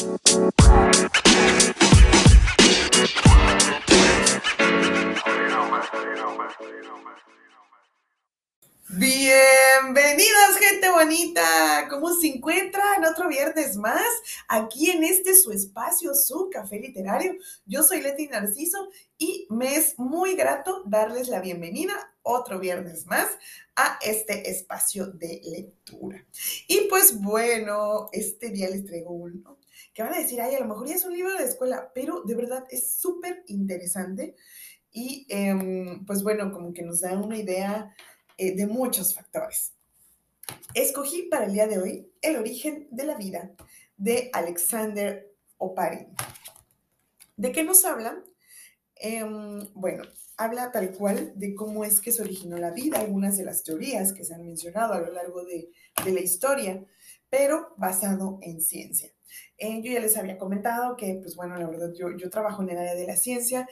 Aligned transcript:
Bienvenidos, 0.00 0.16
gente 10.58 10.90
bonita. 10.90 11.86
¿Cómo 11.90 12.14
se 12.14 12.28
encuentran 12.28 13.04
otro 13.04 13.28
viernes 13.28 13.76
más? 13.76 14.00
Aquí 14.48 14.90
en 14.90 15.04
este 15.04 15.34
su 15.34 15.52
espacio, 15.52 16.14
su 16.14 16.48
café 16.50 16.80
literario. 16.80 17.34
Yo 17.66 17.82
soy 17.82 18.00
Leti 18.00 18.26
Narciso 18.26 18.88
y 19.18 19.46
me 19.50 19.76
es 19.76 19.98
muy 19.98 20.34
grato 20.34 20.82
darles 20.86 21.28
la 21.28 21.40
bienvenida 21.40 21.92
otro 22.22 22.58
viernes 22.58 23.04
más 23.06 23.28
a 23.76 23.98
este 24.00 24.50
espacio 24.50 25.08
de 25.08 25.42
lectura. 25.44 26.24
Y 26.68 26.86
pues 26.88 27.20
bueno, 27.20 28.08
este 28.12 28.48
día 28.48 28.70
les 28.70 28.86
traigo 28.86 29.10
uno 29.10 29.59
que 30.00 30.04
van 30.04 30.14
a 30.14 30.22
decir, 30.22 30.40
ay, 30.40 30.54
a 30.54 30.60
lo 30.60 30.66
mejor 30.66 30.88
ya 30.88 30.94
es 30.94 31.04
un 31.04 31.12
libro 31.12 31.36
de 31.36 31.44
escuela, 31.44 31.92
pero 31.94 32.22
de 32.22 32.34
verdad 32.34 32.64
es 32.70 32.94
súper 32.94 33.44
interesante 33.48 34.34
y 34.90 35.26
em, 35.28 36.06
pues 36.06 36.22
bueno, 36.22 36.50
como 36.52 36.72
que 36.72 36.82
nos 36.82 37.02
da 37.02 37.12
una 37.18 37.36
idea 37.36 37.94
eh, 38.38 38.56
de 38.56 38.66
muchos 38.66 39.14
factores. 39.14 39.74
Escogí 40.72 41.24
para 41.24 41.44
el 41.44 41.52
día 41.52 41.66
de 41.66 41.78
hoy 41.78 42.10
El 42.22 42.36
origen 42.36 42.88
de 42.90 43.04
la 43.04 43.14
vida 43.14 43.52
de 43.98 44.30
Alexander 44.32 45.30
Oparin. 45.58 46.08
¿De 47.36 47.52
qué 47.52 47.62
nos 47.62 47.84
habla? 47.84 48.24
Em, 48.94 49.68
bueno, 49.74 50.04
habla 50.38 50.72
tal 50.72 50.92
cual 50.92 51.34
de 51.36 51.54
cómo 51.54 51.84
es 51.84 52.00
que 52.00 52.10
se 52.10 52.22
originó 52.22 52.56
la 52.56 52.70
vida, 52.70 53.00
algunas 53.00 53.36
de 53.36 53.44
las 53.44 53.64
teorías 53.64 54.14
que 54.14 54.24
se 54.24 54.32
han 54.32 54.46
mencionado 54.46 54.94
a 54.94 55.00
lo 55.00 55.12
largo 55.12 55.44
de, 55.44 55.68
la 56.06 56.20
historia, 56.20 56.82
pero 57.28 57.74
basado 57.76 58.38
en 58.40 58.62
ciencia. 58.62 59.12
Eh, 59.58 59.80
yo 59.82 59.92
ya 59.92 60.00
les 60.00 60.16
había 60.16 60.38
comentado 60.38 60.96
que, 60.96 61.18
pues 61.22 61.36
bueno, 61.36 61.56
la 61.56 61.68
verdad, 61.68 61.92
yo, 61.92 62.16
yo 62.16 62.30
trabajo 62.30 62.62
en 62.62 62.70
el 62.70 62.78
área 62.78 62.94
de 62.94 63.06
la 63.06 63.16
ciencia 63.16 63.68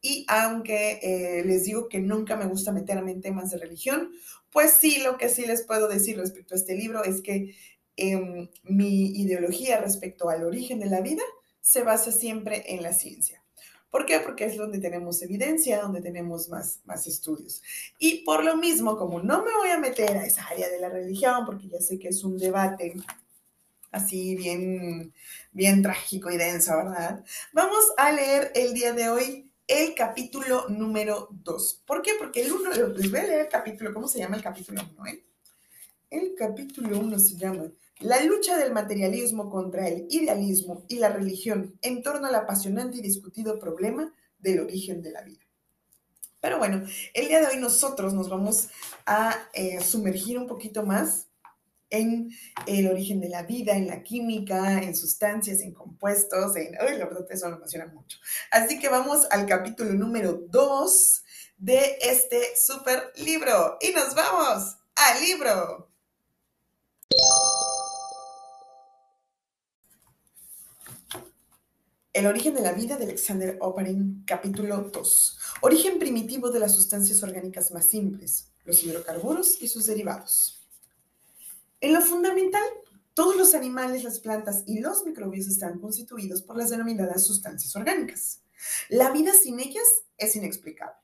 y 0.00 0.24
aunque 0.28 1.00
eh, 1.02 1.44
les 1.44 1.64
digo 1.64 1.88
que 1.88 1.98
nunca 2.00 2.36
me 2.36 2.46
gusta 2.46 2.72
meterme 2.72 3.12
en 3.12 3.20
temas 3.20 3.50
de 3.50 3.58
religión, 3.58 4.12
pues 4.50 4.72
sí, 4.72 5.00
lo 5.02 5.16
que 5.18 5.28
sí 5.28 5.44
les 5.46 5.62
puedo 5.62 5.88
decir 5.88 6.16
respecto 6.16 6.54
a 6.54 6.58
este 6.58 6.76
libro 6.76 7.02
es 7.04 7.20
que 7.20 7.54
em, 7.96 8.48
mi 8.62 9.20
ideología 9.20 9.80
respecto 9.80 10.28
al 10.28 10.44
origen 10.44 10.78
de 10.80 10.86
la 10.86 11.00
vida 11.00 11.22
se 11.60 11.82
basa 11.82 12.12
siempre 12.12 12.62
en 12.74 12.82
la 12.82 12.92
ciencia. 12.92 13.42
¿Por 13.90 14.04
qué? 14.04 14.20
Porque 14.20 14.44
es 14.44 14.56
donde 14.56 14.78
tenemos 14.78 15.22
evidencia, 15.22 15.80
donde 15.80 16.02
tenemos 16.02 16.48
más, 16.48 16.80
más 16.84 17.06
estudios. 17.06 17.62
Y 17.98 18.22
por 18.24 18.44
lo 18.44 18.56
mismo, 18.56 18.98
como 18.98 19.22
no 19.22 19.42
me 19.44 19.54
voy 19.56 19.70
a 19.70 19.78
meter 19.78 20.16
a 20.16 20.26
esa 20.26 20.46
área 20.46 20.68
de 20.68 20.78
la 20.78 20.90
religión, 20.90 21.44
porque 21.46 21.68
ya 21.68 21.80
sé 21.80 21.98
que 21.98 22.08
es 22.08 22.22
un 22.22 22.36
debate 22.36 22.94
así 23.90 24.36
bien, 24.36 25.12
bien 25.52 25.82
trágico 25.82 26.30
y 26.30 26.36
denso, 26.36 26.76
¿verdad? 26.76 27.24
Vamos 27.52 27.84
a 27.96 28.12
leer 28.12 28.52
el 28.54 28.74
día 28.74 28.92
de 28.92 29.08
hoy 29.08 29.52
el 29.66 29.94
capítulo 29.94 30.66
número 30.68 31.28
2. 31.30 31.82
¿Por 31.86 32.02
qué? 32.02 32.12
Porque 32.18 32.42
el 32.42 32.52
1, 32.52 32.70
les 32.70 33.10
voy 33.10 33.20
leer 33.20 33.40
el 33.40 33.48
capítulo, 33.48 33.92
¿cómo 33.92 34.08
se 34.08 34.18
llama 34.18 34.36
el 34.36 34.42
capítulo 34.42 34.82
1? 34.98 35.06
Eh? 35.06 35.24
El 36.10 36.34
capítulo 36.34 36.98
1 36.98 37.18
se 37.18 37.36
llama 37.36 37.70
La 38.00 38.24
lucha 38.24 38.56
del 38.56 38.72
materialismo 38.72 39.50
contra 39.50 39.86
el 39.86 40.06
idealismo 40.08 40.84
y 40.88 40.98
la 40.98 41.10
religión 41.10 41.78
en 41.82 42.02
torno 42.02 42.26
al 42.28 42.34
apasionante 42.34 42.96
y 42.96 43.02
discutido 43.02 43.58
problema 43.58 44.12
del 44.38 44.60
origen 44.60 45.02
de 45.02 45.12
la 45.12 45.22
vida. 45.22 45.40
Pero 46.40 46.58
bueno, 46.58 46.86
el 47.12 47.28
día 47.28 47.40
de 47.40 47.48
hoy 47.48 47.60
nosotros 47.60 48.14
nos 48.14 48.30
vamos 48.30 48.68
a 49.04 49.36
eh, 49.52 49.80
sumergir 49.80 50.38
un 50.38 50.46
poquito 50.46 50.84
más 50.84 51.27
en 51.90 52.30
el 52.66 52.88
origen 52.88 53.20
de 53.20 53.28
la 53.28 53.42
vida, 53.42 53.76
en 53.76 53.86
la 53.86 54.02
química, 54.02 54.82
en 54.82 54.94
sustancias, 54.94 55.60
en 55.60 55.72
compuestos, 55.72 56.56
en... 56.56 56.76
Ay, 56.80 56.98
la 56.98 57.06
verdad, 57.06 57.26
eso 57.30 57.48
me 57.48 57.56
emociona 57.56 57.86
mucho. 57.86 58.18
Así 58.50 58.78
que 58.78 58.88
vamos 58.88 59.26
al 59.30 59.46
capítulo 59.46 59.92
número 59.94 60.32
2 60.48 61.24
de 61.58 61.98
este 62.00 62.56
super 62.56 63.12
libro. 63.16 63.78
Y 63.80 63.92
nos 63.92 64.14
vamos 64.14 64.76
al 64.94 65.20
libro. 65.22 65.88
El 72.12 72.26
origen 72.26 72.54
de 72.54 72.62
la 72.62 72.72
vida 72.72 72.96
de 72.96 73.04
Alexander 73.04 73.56
Oparin, 73.60 74.24
capítulo 74.26 74.90
2. 74.92 75.38
Origen 75.60 76.00
primitivo 76.00 76.50
de 76.50 76.58
las 76.58 76.74
sustancias 76.74 77.22
orgánicas 77.22 77.70
más 77.70 77.86
simples, 77.86 78.48
los 78.64 78.82
hidrocarburos 78.82 79.62
y 79.62 79.68
sus 79.68 79.86
derivados. 79.86 80.57
En 81.80 81.92
lo 81.92 82.00
fundamental, 82.00 82.64
todos 83.14 83.36
los 83.36 83.54
animales, 83.54 84.02
las 84.02 84.18
plantas 84.18 84.64
y 84.66 84.80
los 84.80 85.04
microbios 85.04 85.46
están 85.46 85.78
constituidos 85.78 86.42
por 86.42 86.56
las 86.56 86.70
denominadas 86.70 87.24
sustancias 87.24 87.74
orgánicas. 87.76 88.42
La 88.88 89.12
vida 89.12 89.32
sin 89.32 89.60
ellas 89.60 89.86
es 90.16 90.34
inexplicable. 90.34 90.96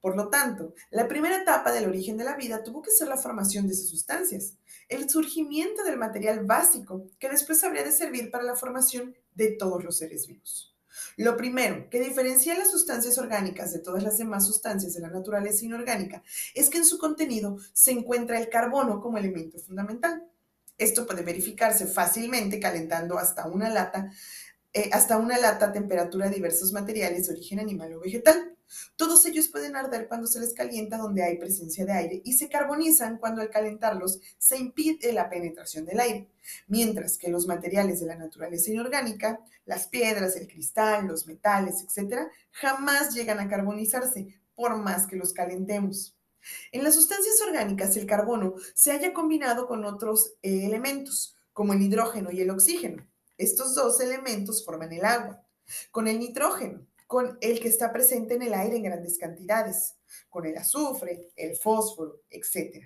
Por 0.00 0.16
lo 0.16 0.28
tanto, 0.28 0.74
la 0.90 1.08
primera 1.08 1.42
etapa 1.42 1.72
del 1.72 1.88
origen 1.88 2.16
de 2.16 2.24
la 2.24 2.36
vida 2.36 2.62
tuvo 2.62 2.82
que 2.82 2.90
ser 2.90 3.08
la 3.08 3.16
formación 3.16 3.66
de 3.66 3.72
esas 3.72 3.88
sustancias, 3.88 4.54
el 4.88 5.08
surgimiento 5.10 5.82
del 5.82 5.98
material 5.98 6.44
básico 6.44 7.06
que 7.18 7.28
después 7.30 7.64
habría 7.64 7.82
de 7.82 7.92
servir 7.92 8.30
para 8.30 8.44
la 8.44 8.54
formación 8.54 9.16
de 9.34 9.52
todos 9.52 9.82
los 9.82 9.96
seres 9.96 10.26
vivos. 10.26 10.77
Lo 11.16 11.36
primero 11.36 11.88
que 11.90 12.00
diferencia 12.00 12.56
las 12.58 12.70
sustancias 12.70 13.18
orgánicas 13.18 13.72
de 13.72 13.78
todas 13.78 14.02
las 14.02 14.18
demás 14.18 14.46
sustancias 14.46 14.94
de 14.94 15.00
la 15.00 15.10
naturaleza 15.10 15.64
inorgánica 15.64 16.22
es 16.54 16.68
que 16.70 16.78
en 16.78 16.84
su 16.84 16.98
contenido 16.98 17.58
se 17.72 17.92
encuentra 17.92 18.38
el 18.38 18.48
carbono 18.48 19.00
como 19.00 19.18
elemento 19.18 19.58
fundamental. 19.58 20.24
Esto 20.76 21.06
puede 21.06 21.22
verificarse 21.22 21.86
fácilmente 21.86 22.60
calentando 22.60 23.18
hasta 23.18 23.46
una 23.46 23.68
lata, 23.68 24.12
eh, 24.72 24.90
hasta 24.92 25.16
una 25.16 25.38
lata 25.38 25.66
a 25.66 25.72
temperatura 25.72 26.28
diversos 26.28 26.72
materiales 26.72 27.26
de 27.26 27.34
origen 27.34 27.58
animal 27.58 27.94
o 27.94 28.00
vegetal. 28.00 28.57
Todos 28.96 29.24
ellos 29.26 29.48
pueden 29.48 29.76
arder 29.76 30.08
cuando 30.08 30.26
se 30.26 30.40
les 30.40 30.54
calienta 30.54 30.98
donde 30.98 31.22
hay 31.22 31.38
presencia 31.38 31.84
de 31.84 31.92
aire 31.92 32.22
y 32.24 32.34
se 32.34 32.48
carbonizan 32.48 33.18
cuando 33.18 33.40
al 33.40 33.50
calentarlos 33.50 34.20
se 34.38 34.58
impide 34.58 35.12
la 35.12 35.30
penetración 35.30 35.84
del 35.84 36.00
aire, 36.00 36.28
mientras 36.66 37.18
que 37.18 37.28
los 37.28 37.46
materiales 37.46 38.00
de 38.00 38.06
la 38.06 38.16
naturaleza 38.16 38.70
inorgánica, 38.70 39.40
las 39.64 39.88
piedras, 39.88 40.36
el 40.36 40.48
cristal, 40.48 41.06
los 41.06 41.26
metales, 41.26 41.82
etc., 41.82 42.28
jamás 42.50 43.14
llegan 43.14 43.40
a 43.40 43.48
carbonizarse 43.48 44.28
por 44.54 44.76
más 44.76 45.06
que 45.06 45.16
los 45.16 45.32
calentemos. 45.32 46.14
En 46.72 46.84
las 46.84 46.94
sustancias 46.94 47.40
orgánicas 47.46 47.96
el 47.96 48.06
carbono 48.06 48.54
se 48.74 48.92
haya 48.92 49.12
combinado 49.12 49.66
con 49.66 49.84
otros 49.84 50.34
eh, 50.42 50.64
elementos, 50.64 51.36
como 51.52 51.72
el 51.72 51.82
hidrógeno 51.82 52.30
y 52.30 52.40
el 52.40 52.50
oxígeno. 52.50 53.06
Estos 53.36 53.74
dos 53.74 54.00
elementos 54.00 54.64
forman 54.64 54.92
el 54.92 55.04
agua. 55.04 55.42
Con 55.90 56.08
el 56.08 56.18
nitrógeno, 56.18 56.87
con 57.08 57.38
el 57.40 57.58
que 57.58 57.68
está 57.68 57.90
presente 57.90 58.34
en 58.34 58.42
el 58.42 58.54
aire 58.54 58.76
en 58.76 58.82
grandes 58.82 59.18
cantidades, 59.18 59.94
con 60.28 60.44
el 60.44 60.56
azufre, 60.58 61.32
el 61.36 61.56
fósforo, 61.56 62.20
etc. 62.28 62.84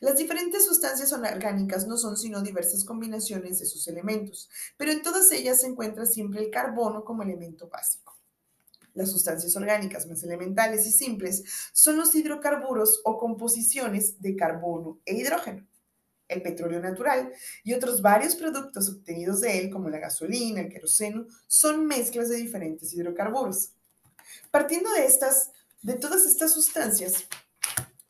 Las 0.00 0.16
diferentes 0.16 0.64
sustancias 0.64 1.12
orgánicas 1.12 1.86
no 1.86 1.98
son 1.98 2.16
sino 2.16 2.40
diversas 2.42 2.84
combinaciones 2.84 3.58
de 3.58 3.66
sus 3.66 3.88
elementos, 3.88 4.48
pero 4.76 4.92
en 4.92 5.02
todas 5.02 5.32
ellas 5.32 5.60
se 5.60 5.66
encuentra 5.66 6.06
siempre 6.06 6.40
el 6.44 6.50
carbono 6.50 7.04
como 7.04 7.24
elemento 7.24 7.68
básico. 7.68 8.16
Las 8.94 9.10
sustancias 9.10 9.54
orgánicas 9.56 10.06
más 10.06 10.22
elementales 10.22 10.86
y 10.86 10.92
simples 10.92 11.42
son 11.72 11.96
los 11.96 12.14
hidrocarburos 12.14 13.02
o 13.04 13.18
composiciones 13.18 14.22
de 14.22 14.36
carbono 14.36 15.00
e 15.04 15.16
hidrógeno 15.16 15.66
el 16.28 16.42
petróleo 16.42 16.80
natural 16.80 17.32
y 17.64 17.74
otros 17.74 18.02
varios 18.02 18.34
productos 18.36 18.88
obtenidos 18.88 19.40
de 19.40 19.58
él, 19.58 19.70
como 19.70 19.88
la 19.88 19.98
gasolina, 19.98 20.60
el 20.60 20.68
queroseno, 20.68 21.26
son 21.46 21.86
mezclas 21.86 22.28
de 22.28 22.36
diferentes 22.36 22.92
hidrocarburos. 22.92 23.72
Partiendo 24.50 24.90
de 24.92 25.06
estas, 25.06 25.50
de 25.82 25.94
todas 25.94 26.26
estas 26.26 26.52
sustancias, 26.52 27.26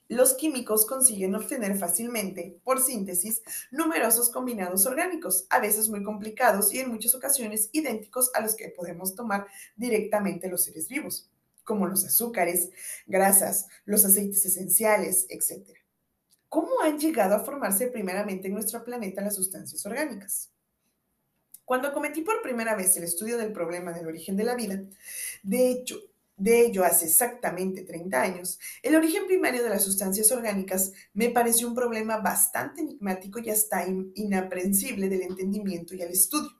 los 0.08 0.34
químicos 0.34 0.86
consiguen 0.86 1.34
obtener 1.34 1.76
fácilmente, 1.76 2.60
por 2.62 2.80
síntesis, 2.80 3.42
numerosos 3.72 4.30
combinados 4.30 4.86
orgánicos, 4.86 5.46
a 5.50 5.58
veces 5.58 5.88
muy 5.88 6.04
complicados 6.04 6.72
y 6.72 6.78
en 6.78 6.90
muchas 6.90 7.14
ocasiones 7.14 7.70
idénticos 7.72 8.30
a 8.34 8.40
los 8.40 8.54
que 8.54 8.68
podemos 8.68 9.16
tomar 9.16 9.46
directamente 9.74 10.48
los 10.48 10.64
seres 10.64 10.88
vivos, 10.88 11.28
como 11.64 11.86
los 11.86 12.04
azúcares, 12.04 12.70
grasas, 13.06 13.66
los 13.84 14.04
aceites 14.04 14.46
esenciales, 14.46 15.26
etc. 15.28 15.76
¿Cómo 16.48 16.80
han 16.82 16.98
llegado 16.98 17.34
a 17.34 17.44
formarse 17.44 17.88
primeramente 17.88 18.48
en 18.48 18.54
nuestro 18.54 18.84
planeta 18.84 19.22
las 19.22 19.34
sustancias 19.34 19.84
orgánicas? 19.84 20.50
Cuando 21.64 21.92
cometí 21.92 22.22
por 22.22 22.42
primera 22.42 22.76
vez 22.76 22.96
el 22.96 23.04
estudio 23.04 23.36
del 23.36 23.52
problema 23.52 23.92
del 23.92 24.06
origen 24.06 24.36
de 24.36 24.44
la 24.44 24.54
vida, 24.54 24.80
de 25.42 25.70
hecho, 25.70 25.96
de 26.36 26.66
ello 26.66 26.84
hace 26.84 27.06
exactamente 27.06 27.82
30 27.82 28.22
años, 28.22 28.60
el 28.82 28.94
origen 28.94 29.26
primario 29.26 29.64
de 29.64 29.70
las 29.70 29.82
sustancias 29.82 30.30
orgánicas 30.30 30.92
me 31.12 31.30
pareció 31.30 31.66
un 31.66 31.74
problema 31.74 32.18
bastante 32.18 32.82
enigmático 32.82 33.40
y 33.40 33.50
hasta 33.50 33.84
inaprensible 34.14 35.08
del 35.08 35.22
entendimiento 35.22 35.94
y 35.94 36.02
al 36.02 36.10
estudio. 36.10 36.50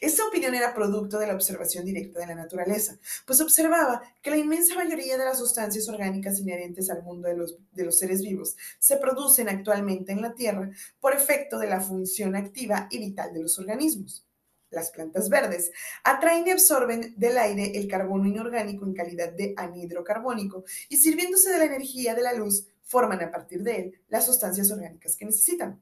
Esta 0.00 0.26
opinión 0.26 0.54
era 0.54 0.74
producto 0.74 1.18
de 1.18 1.26
la 1.26 1.34
observación 1.34 1.84
directa 1.84 2.20
de 2.20 2.26
la 2.26 2.34
naturaleza, 2.34 2.98
pues 3.26 3.40
observaba 3.40 4.02
que 4.22 4.30
la 4.30 4.36
inmensa 4.36 4.74
mayoría 4.74 5.18
de 5.18 5.24
las 5.24 5.38
sustancias 5.38 5.88
orgánicas 5.88 6.38
inherentes 6.38 6.90
al 6.90 7.02
mundo 7.02 7.28
de 7.28 7.84
los, 7.84 7.98
seres 7.98 8.22
vivos 8.22 8.56
se 8.78 8.96
producen 8.96 9.48
actualmente 9.48 10.12
en 10.12 10.22
la 10.22 10.34
Tierra 10.34 10.70
por 11.00 11.14
efecto 11.14 11.58
de 11.58 11.68
la 11.68 11.80
función 11.80 12.36
activa 12.36 12.86
y 12.90 12.98
vital 12.98 13.32
de 13.32 13.42
los 13.42 13.58
organismos. 13.58 14.24
las 14.70 14.90
plantas 14.90 15.30
verdes, 15.30 15.72
atraen 16.04 16.46
y 16.46 16.50
absorben 16.50 17.14
del 17.16 17.38
aire 17.38 17.78
el 17.78 17.88
carbono 17.88 18.26
inorgánico 18.26 18.84
en 18.84 18.92
calidad 18.92 19.32
de 19.32 19.54
anhidro 19.56 20.04
carbónico 20.04 20.64
y 20.90 20.98
sirviéndose 20.98 21.50
de 21.50 21.58
la 21.58 21.64
energía 21.64 22.14
de 22.14 22.20
la 22.22 22.34
luz, 22.34 22.66
forman 22.84 23.22
a 23.22 23.30
partir 23.30 23.62
de 23.62 23.76
él 23.76 24.00
las 24.08 24.26
sustancias 24.26 24.70
orgánicas 24.70 25.16
que 25.16 25.24
necesitan. 25.24 25.80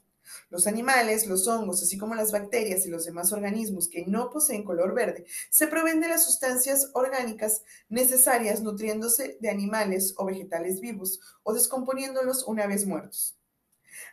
Los 0.51 0.67
animales, 0.67 1.27
los 1.27 1.47
hongos, 1.49 1.83
así 1.83 1.99
como 1.99 2.15
las 2.15 2.33
bacterias 2.33 2.87
y 2.87 2.91
los 2.91 3.05
demás 3.05 3.33
organismos 3.33 3.89
que 3.89 4.05
no 4.07 4.31
poseen 4.31 4.65
color 4.65 4.95
verde, 4.95 5.25
se 5.51 5.67
proveen 5.67 6.01
de 6.01 6.09
las 6.09 6.25
sustancias 6.25 6.91
orgánicas 6.95 7.63
necesarias 7.89 8.61
nutriéndose 8.63 9.39
de 9.41 9.51
animales 9.51 10.15
o 10.17 10.27
vegetales 10.27 10.81
vivos 10.81 11.21
o 11.43 11.53
descomponiéndolos 11.53 12.45
una 12.47 12.67
vez 12.67 12.87
muertos. 12.87 13.37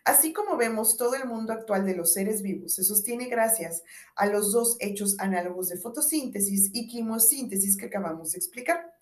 Así 0.06 0.34
como 0.34 0.58
vemos, 0.58 0.98
todo 0.98 1.16
el 1.16 1.26
mundo 1.26 1.54
actual 1.54 1.86
de 1.86 1.96
los 1.96 2.14
seres 2.14 2.42
vivos 2.42 2.74
se 2.74 2.84
sostiene 2.84 3.28
gracias 3.28 3.84
a 4.16 4.26
los 4.26 4.52
dos 4.52 4.76
hechos 4.80 5.18
análogos 5.20 5.70
de 5.70 5.78
fotosíntesis 5.78 6.70
y 6.74 6.88
quimosíntesis 6.88 7.78
que 7.78 7.86
acabamos 7.86 8.32
de 8.32 8.38
explicar. 8.38 8.93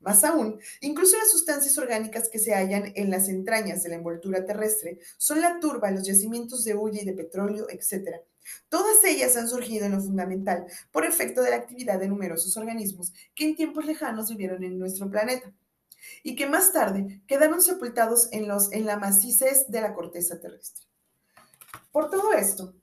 Más 0.00 0.24
aún, 0.24 0.58
incluso 0.80 1.18
las 1.18 1.30
sustancias 1.30 1.76
orgánicas 1.76 2.30
que 2.30 2.38
se 2.38 2.54
hallan 2.54 2.92
en 2.96 3.10
las 3.10 3.28
entrañas 3.28 3.82
de 3.82 3.90
la 3.90 3.96
envoltura 3.96 4.46
terrestre 4.46 4.98
son 5.18 5.42
la 5.42 5.60
turba, 5.60 5.90
los 5.90 6.06
yacimientos 6.06 6.64
de 6.64 6.74
hulla 6.74 7.02
y 7.02 7.04
de 7.04 7.12
petróleo, 7.12 7.66
etc. 7.68 8.22
Todas 8.70 9.04
ellas 9.04 9.36
han 9.36 9.48
surgido 9.48 9.84
en 9.84 9.92
lo 9.92 10.00
fundamental 10.00 10.64
por 10.90 11.04
efecto 11.04 11.42
de 11.42 11.50
la 11.50 11.56
actividad 11.56 12.00
de 12.00 12.08
numerosos 12.08 12.56
organismos 12.56 13.12
que 13.34 13.44
en 13.44 13.56
tiempos 13.56 13.84
lejanos 13.84 14.30
vivieron 14.30 14.64
en 14.64 14.78
nuestro 14.78 15.10
planeta 15.10 15.52
y 16.22 16.34
que 16.34 16.46
más 16.46 16.72
tarde 16.72 17.20
quedaron 17.26 17.60
sepultados 17.60 18.28
en, 18.32 18.48
los, 18.48 18.72
en 18.72 18.86
la 18.86 18.96
macizez 18.96 19.66
de 19.68 19.82
la 19.82 19.94
corteza 19.94 20.40
terrestre. 20.40 20.86
Por 21.92 22.08
todo 22.08 22.32
esto, 22.32 22.74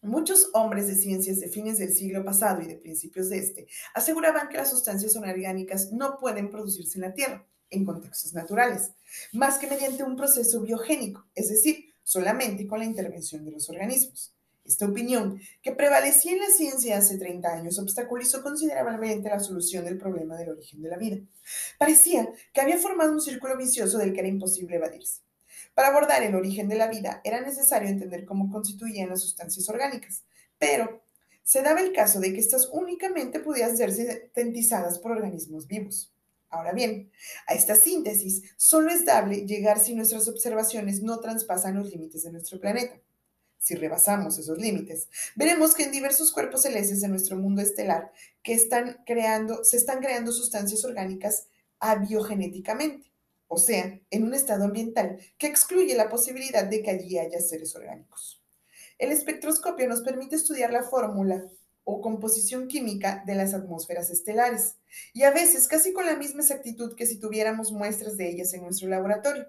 Muchos 0.00 0.50
hombres 0.54 0.86
de 0.86 0.94
ciencias 0.94 1.40
de 1.40 1.48
fines 1.48 1.78
del 1.78 1.92
siglo 1.92 2.24
pasado 2.24 2.62
y 2.62 2.66
de 2.66 2.76
principios 2.76 3.28
de 3.30 3.38
este 3.38 3.66
aseguraban 3.94 4.48
que 4.48 4.56
las 4.56 4.70
sustancias 4.70 5.16
orgánicas 5.16 5.90
no 5.92 6.18
pueden 6.20 6.50
producirse 6.50 6.98
en 6.98 7.02
la 7.02 7.14
Tierra, 7.14 7.44
en 7.70 7.84
contextos 7.84 8.32
naturales, 8.32 8.92
más 9.32 9.58
que 9.58 9.66
mediante 9.66 10.04
un 10.04 10.14
proceso 10.16 10.60
biogénico, 10.60 11.26
es 11.34 11.48
decir, 11.48 11.92
solamente 12.04 12.66
con 12.68 12.78
la 12.78 12.84
intervención 12.84 13.44
de 13.44 13.50
los 13.50 13.68
organismos. 13.68 14.34
Esta 14.64 14.86
opinión, 14.86 15.40
que 15.62 15.72
prevalecía 15.72 16.32
en 16.32 16.40
la 16.40 16.50
ciencia 16.50 16.98
hace 16.98 17.18
30 17.18 17.48
años, 17.48 17.78
obstaculizó 17.78 18.42
considerablemente 18.42 19.28
la 19.30 19.40
solución 19.40 19.84
del 19.84 19.98
problema 19.98 20.36
del 20.36 20.50
origen 20.50 20.80
de 20.80 20.90
la 20.90 20.98
vida. 20.98 21.16
Parecía 21.78 22.28
que 22.52 22.60
había 22.60 22.78
formado 22.78 23.12
un 23.12 23.20
círculo 23.20 23.56
vicioso 23.56 23.98
del 23.98 24.12
que 24.12 24.20
era 24.20 24.28
imposible 24.28 24.76
evadirse. 24.76 25.22
Para 25.78 25.90
abordar 25.90 26.24
el 26.24 26.34
origen 26.34 26.66
de 26.66 26.74
la 26.74 26.88
vida 26.88 27.20
era 27.22 27.40
necesario 27.40 27.88
entender 27.88 28.24
cómo 28.24 28.50
constituían 28.50 29.10
las 29.10 29.20
sustancias 29.20 29.68
orgánicas, 29.68 30.24
pero 30.58 31.04
se 31.44 31.62
daba 31.62 31.80
el 31.80 31.92
caso 31.92 32.18
de 32.18 32.32
que 32.32 32.40
éstas 32.40 32.68
únicamente 32.72 33.38
podían 33.38 33.76
ser 33.76 33.92
sintetizadas 33.92 34.98
por 34.98 35.12
organismos 35.12 35.68
vivos. 35.68 36.12
Ahora 36.50 36.72
bien, 36.72 37.12
a 37.46 37.54
esta 37.54 37.76
síntesis 37.76 38.42
solo 38.56 38.90
es 38.90 39.04
dable 39.04 39.46
llegar 39.46 39.78
si 39.78 39.94
nuestras 39.94 40.26
observaciones 40.26 41.00
no 41.00 41.20
traspasan 41.20 41.76
los 41.76 41.92
límites 41.92 42.24
de 42.24 42.32
nuestro 42.32 42.58
planeta. 42.58 42.98
Si 43.60 43.76
rebasamos 43.76 44.36
esos 44.36 44.58
límites, 44.58 45.08
veremos 45.36 45.76
que 45.76 45.84
en 45.84 45.92
diversos 45.92 46.32
cuerpos 46.32 46.62
celestes 46.62 47.02
de 47.02 47.08
nuestro 47.08 47.36
mundo 47.36 47.62
estelar 47.62 48.10
que 48.42 48.52
están 48.52 49.04
creando, 49.06 49.62
se 49.62 49.76
están 49.76 50.00
creando 50.00 50.32
sustancias 50.32 50.84
orgánicas 50.84 51.46
abiogenéticamente, 51.78 53.07
o 53.48 53.58
sea, 53.58 53.98
en 54.10 54.22
un 54.22 54.34
estado 54.34 54.64
ambiental 54.64 55.18
que 55.38 55.46
excluye 55.46 55.96
la 55.96 56.08
posibilidad 56.08 56.64
de 56.64 56.82
que 56.82 56.90
allí 56.90 57.18
haya 57.18 57.40
seres 57.40 57.74
orgánicos. 57.74 58.42
El 58.98 59.10
espectroscopio 59.10 59.88
nos 59.88 60.02
permite 60.02 60.36
estudiar 60.36 60.72
la 60.72 60.82
fórmula 60.82 61.44
o 61.84 62.02
composición 62.02 62.68
química 62.68 63.22
de 63.26 63.34
las 63.34 63.54
atmósferas 63.54 64.10
estelares, 64.10 64.76
y 65.14 65.22
a 65.22 65.30
veces 65.30 65.66
casi 65.66 65.94
con 65.94 66.04
la 66.04 66.16
misma 66.16 66.42
exactitud 66.42 66.94
que 66.94 67.06
si 67.06 67.18
tuviéramos 67.18 67.72
muestras 67.72 68.18
de 68.18 68.28
ellas 68.28 68.52
en 68.52 68.62
nuestro 68.62 68.88
laboratorio. 68.88 69.48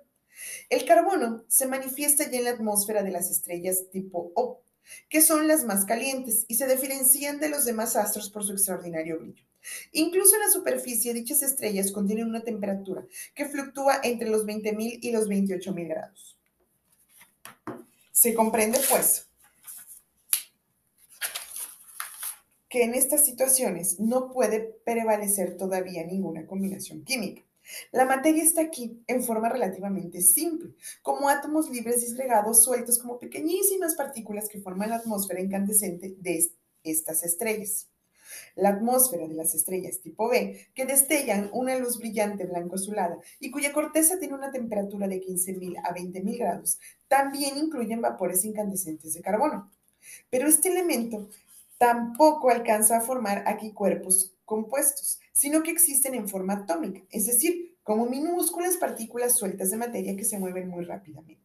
El 0.69 0.85
carbono 0.85 1.43
se 1.49 1.67
manifiesta 1.67 2.29
ya 2.29 2.37
en 2.37 2.45
la 2.45 2.51
atmósfera 2.51 3.03
de 3.03 3.11
las 3.11 3.29
estrellas 3.29 3.89
tipo 3.91 4.31
O, 4.35 4.61
que 5.09 5.21
son 5.21 5.47
las 5.47 5.63
más 5.63 5.85
calientes 5.85 6.45
y 6.47 6.55
se 6.55 6.67
diferencian 6.67 7.39
de 7.39 7.49
los 7.49 7.65
demás 7.65 7.95
astros 7.95 8.29
por 8.29 8.43
su 8.43 8.53
extraordinario 8.53 9.19
brillo. 9.19 9.43
Incluso 9.91 10.35
en 10.35 10.41
la 10.41 10.49
superficie, 10.49 11.13
dichas 11.13 11.41
estrellas 11.41 11.91
contienen 11.91 12.27
una 12.27 12.41
temperatura 12.41 13.05
que 13.35 13.45
fluctúa 13.45 13.99
entre 14.03 14.29
los 14.29 14.45
20.000 14.45 14.99
y 15.01 15.11
los 15.11 15.27
28.000 15.27 15.87
grados. 15.87 16.37
Se 18.11 18.33
comprende, 18.33 18.79
pues, 18.89 19.27
que 22.69 22.83
en 22.83 22.93
estas 22.93 23.25
situaciones 23.25 23.99
no 23.99 24.31
puede 24.31 24.59
prevalecer 24.85 25.57
todavía 25.57 26.05
ninguna 26.05 26.45
combinación 26.45 27.03
química. 27.03 27.41
La 27.91 28.05
materia 28.05 28.43
está 28.43 28.61
aquí 28.61 29.03
en 29.07 29.23
forma 29.23 29.49
relativamente 29.49 30.21
simple, 30.21 30.73
como 31.01 31.29
átomos 31.29 31.69
libres 31.69 32.01
disgregados 32.01 32.63
sueltos 32.63 32.97
como 32.97 33.19
pequeñísimas 33.19 33.95
partículas 33.95 34.49
que 34.49 34.61
forman 34.61 34.89
la 34.89 34.97
atmósfera 34.97 35.41
incandescente 35.41 36.15
de 36.19 36.51
estas 36.83 37.23
estrellas. 37.23 37.87
La 38.55 38.69
atmósfera 38.69 39.27
de 39.27 39.33
las 39.33 39.55
estrellas 39.55 40.01
tipo 40.01 40.29
B, 40.29 40.67
que 40.75 40.85
destellan 40.85 41.49
una 41.51 41.75
luz 41.77 41.97
brillante 41.97 42.45
blanco 42.45 42.75
azulada 42.75 43.17
y 43.39 43.49
cuya 43.49 43.73
corteza 43.73 44.19
tiene 44.19 44.35
una 44.35 44.51
temperatura 44.51 45.07
de 45.07 45.21
15.000 45.21 45.79
a 45.83 45.95
20.000 45.95 46.37
grados, 46.37 46.79
también 47.07 47.57
incluyen 47.57 48.01
vapores 48.01 48.45
incandescentes 48.45 49.13
de 49.13 49.21
carbono. 49.21 49.71
Pero 50.29 50.47
este 50.47 50.69
elemento 50.69 51.29
tampoco 51.77 52.49
alcanza 52.49 52.97
a 52.97 53.01
formar 53.01 53.43
aquí 53.47 53.71
cuerpos 53.71 54.33
compuestos, 54.45 55.19
sino 55.39 55.63
que 55.63 55.71
existen 55.71 56.15
en 56.15 56.27
forma 56.27 56.51
atómica, 56.51 57.01
es 57.11 57.25
decir, 57.25 57.77
como 57.81 58.07
minúsculas 58.07 58.75
partículas 58.75 59.37
sueltas 59.37 59.71
de 59.71 59.77
materia 59.77 60.17
que 60.17 60.25
se 60.25 60.37
mueven 60.37 60.67
muy 60.67 60.83
rápidamente. 60.83 61.41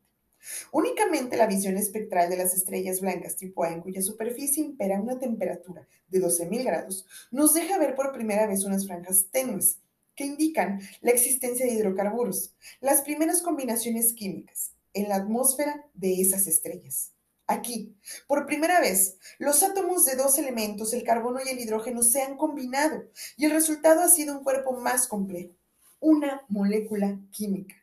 Únicamente 0.72 1.36
la 1.36 1.46
visión 1.46 1.76
espectral 1.76 2.28
de 2.28 2.36
las 2.36 2.56
estrellas 2.56 3.00
blancas 3.00 3.36
tipo 3.36 3.62
A, 3.62 3.70
en 3.70 3.82
cuya 3.82 4.02
superficie 4.02 4.64
impera 4.64 5.00
una 5.00 5.20
temperatura 5.20 5.86
de 6.08 6.20
12.000 6.20 6.64
grados, 6.64 7.06
nos 7.30 7.54
deja 7.54 7.78
ver 7.78 7.94
por 7.94 8.12
primera 8.12 8.48
vez 8.48 8.64
unas 8.64 8.84
franjas 8.84 9.28
tenues 9.30 9.78
que 10.16 10.26
indican 10.26 10.80
la 11.00 11.12
existencia 11.12 11.64
de 11.64 11.74
hidrocarburos, 11.74 12.52
las 12.80 13.02
primeras 13.02 13.42
combinaciones 13.42 14.12
químicas 14.12 14.72
en 14.92 15.08
la 15.08 15.14
atmósfera 15.14 15.86
de 15.94 16.20
esas 16.20 16.48
estrellas. 16.48 17.13
Aquí, 17.46 17.94
por 18.26 18.46
primera 18.46 18.80
vez, 18.80 19.18
los 19.38 19.62
átomos 19.62 20.06
de 20.06 20.16
dos 20.16 20.38
elementos, 20.38 20.94
el 20.94 21.04
carbono 21.04 21.40
y 21.44 21.50
el 21.50 21.60
hidrógeno, 21.60 22.02
se 22.02 22.22
han 22.22 22.36
combinado 22.36 23.04
y 23.36 23.44
el 23.44 23.50
resultado 23.50 24.00
ha 24.00 24.08
sido 24.08 24.38
un 24.38 24.44
cuerpo 24.44 24.72
más 24.72 25.08
complejo, 25.08 25.54
una 26.00 26.42
molécula 26.48 27.20
química. 27.30 27.74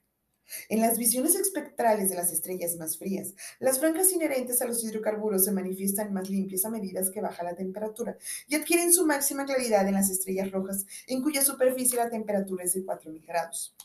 En 0.67 0.81
las 0.81 0.97
visiones 0.97 1.35
espectrales 1.35 2.09
de 2.09 2.15
las 2.15 2.31
estrellas 2.31 2.75
más 2.75 2.97
frías, 2.97 3.33
las 3.59 3.79
franjas 3.79 4.11
inherentes 4.11 4.61
a 4.61 4.65
los 4.65 4.83
hidrocarburos 4.83 5.45
se 5.45 5.51
manifiestan 5.51 6.11
más 6.11 6.29
limpias 6.29 6.65
a 6.65 6.69
medida 6.69 7.01
que 7.13 7.21
baja 7.21 7.43
la 7.43 7.55
temperatura 7.55 8.17
y 8.47 8.55
adquieren 8.55 8.91
su 8.91 9.05
máxima 9.05 9.45
claridad 9.45 9.87
en 9.87 9.93
las 9.93 10.09
estrellas 10.09 10.51
rojas, 10.51 10.85
en 11.07 11.21
cuya 11.21 11.43
superficie 11.43 11.97
la 11.97 12.09
temperatura 12.09 12.63
es 12.63 12.73
de 12.73 12.83
4.000 12.83 13.25
grados. 13.25 13.75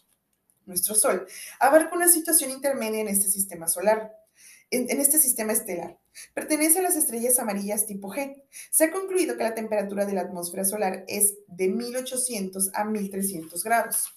Nuestro 0.64 0.96
Sol 0.96 1.26
abarca 1.60 1.94
una 1.94 2.08
situación 2.08 2.50
intermedia 2.50 3.00
en 3.00 3.08
este 3.08 3.28
sistema 3.28 3.68
solar 3.68 4.25
en, 4.70 5.00
este 5.00 5.18
sistema 5.18 5.52
estelar. 5.52 5.98
Pertenece 6.34 6.78
a 6.78 6.82
las 6.82 6.96
estrellas 6.96 7.38
amarillas 7.38 7.86
tipo 7.86 8.08
G. 8.08 8.42
Se 8.70 8.84
ha 8.84 8.90
concluido 8.90 9.36
que 9.36 9.42
la 9.42 9.54
temperatura 9.54 10.06
de 10.06 10.14
la 10.14 10.22
atmósfera 10.22 10.64
solar 10.64 11.04
es 11.08 11.34
de 11.46 11.68
1800 11.68 12.70
a 12.74 12.84
1300 12.84 13.62
grados, 13.62 14.14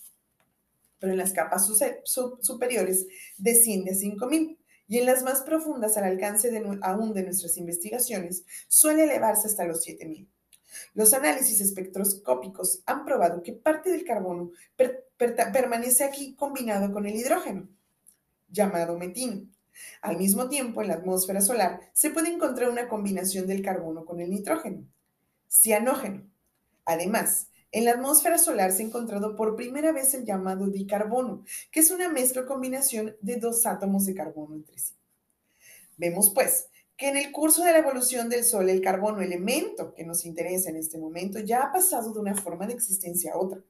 pero 1.00 1.12
en 1.12 1.18
las 1.18 1.34
capas 1.34 1.68
superiores 2.42 3.08
desciende 3.38 3.92
a 3.92 3.96
5000 3.96 4.58
y 4.88 4.98
en 4.98 5.06
las 5.06 5.22
más 5.22 5.42
profundas, 5.42 5.98
al 5.98 6.06
alcance 6.06 6.50
de, 6.50 6.80
aún 6.82 7.14
de 7.14 7.24
nuestras 7.24 7.58
investigaciones, 7.58 8.44
suele 8.68 9.04
elevarse 9.04 9.48
hasta 9.48 9.66
los 9.66 9.84
7000. 9.84 10.28
Los 10.94 11.14
análisis 11.14 11.62
espectroscópicos 11.62 12.82
han 12.88 13.06
probado 13.06 13.44
que 13.44 13.54
parte 13.54 13.92
del 13.92 14.04
carbono 14.04 14.52
permanece 15.54 16.04
aquí 16.04 16.36
combinado 16.36 16.92
con 16.92 17.06
el 17.06 17.16
hidrógeno, 17.16 17.70
llamado 18.50 18.98
metino, 18.98 19.48
al 20.02 20.18
mismo 20.18 20.50
tiempo, 20.50 20.82
en 20.82 20.90
la 20.90 20.96
atmósfera 20.96 21.42
solar 21.42 21.80
se 21.94 22.10
puede 22.10 22.30
encontrar 22.30 22.70
una 22.70 22.88
combinación 22.88 23.48
del 23.48 23.62
carbono 23.62 24.06
con 24.06 24.20
el 24.20 24.30
nitrógeno, 24.30 24.86
cianógeno. 25.50 26.24
Además, 26.86 27.50
en 27.72 27.86
la 27.86 27.92
atmósfera 27.92 28.38
solar 28.38 28.72
se 28.72 28.82
ha 28.82 28.88
encontrado 28.88 29.36
por 29.36 29.56
primera 29.56 29.92
vez 29.92 30.14
el 30.16 30.26
llamado 30.26 30.68
dicarbono, 30.68 31.44
que 31.72 31.82
es 31.82 31.92
una 31.92 32.10
mezcla 32.10 32.42
o 32.42 32.46
combinación 32.48 33.16
de 33.22 33.36
dos 33.36 33.66
átomos 33.66 34.06
de 34.06 34.16
carbono 34.16 34.56
entre 34.56 34.80
sí. 34.80 34.94
Vemos, 35.98 36.32
pues, 36.34 36.70
que 36.98 37.10
en 37.10 37.18
el 37.18 37.32
curso 37.32 37.64
de 37.64 37.72
la 37.72 37.80
evolución 37.80 38.28
del 38.28 38.44
Sol, 38.44 38.70
el 38.70 38.82
carbono, 38.82 39.22
elemento 39.22 39.94
que 39.94 40.04
nos 40.04 40.26
interesa 40.26 40.70
en 40.70 40.78
este 40.78 40.98
momento, 40.98 41.40
ya 41.40 41.62
ha 41.62 41.72
pasado 41.72 42.12
de 42.12 42.20
una 42.20 42.36
forma 42.36 42.66
de 42.68 42.74
existencia 42.74 43.34
a 43.34 43.38
otra. 43.38 43.62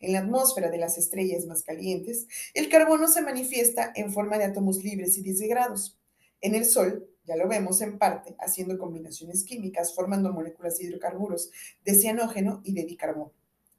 En 0.00 0.12
la 0.12 0.20
atmósfera 0.20 0.70
de 0.70 0.78
las 0.78 0.98
estrellas 0.98 1.46
más 1.46 1.62
calientes, 1.62 2.26
el 2.54 2.68
carbono 2.68 3.08
se 3.08 3.22
manifiesta 3.22 3.92
en 3.94 4.12
forma 4.12 4.38
de 4.38 4.44
átomos 4.44 4.82
libres 4.82 5.16
y 5.18 5.22
disgregados. 5.22 5.98
En 6.40 6.54
el 6.54 6.64
Sol, 6.64 7.08
ya 7.24 7.36
lo 7.36 7.48
vemos 7.48 7.80
en 7.80 7.98
parte 7.98 8.36
haciendo 8.38 8.78
combinaciones 8.78 9.44
químicas 9.44 9.94
formando 9.94 10.32
moléculas 10.32 10.78
de 10.78 10.84
hidrocarburos 10.84 11.50
de 11.84 11.94
cianógeno 11.94 12.60
y 12.64 12.74
de 12.74 12.84
dicarbono. 12.84 13.32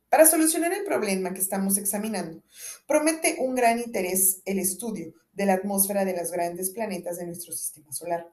Para 0.09 0.25
solucionar 0.25 0.73
el 0.73 0.83
problema 0.83 1.33
que 1.33 1.41
estamos 1.41 1.77
examinando, 1.77 2.41
promete 2.87 3.37
un 3.39 3.53
gran 3.53 3.79
interés 3.79 4.41
el 4.45 4.59
estudio 4.59 5.13
de 5.33 5.45
la 5.45 5.53
atmósfera 5.55 6.05
de 6.05 6.15
los 6.15 6.31
grandes 6.31 6.71
planetas 6.71 7.17
de 7.17 7.25
nuestro 7.25 7.53
sistema 7.53 7.91
solar. 7.91 8.31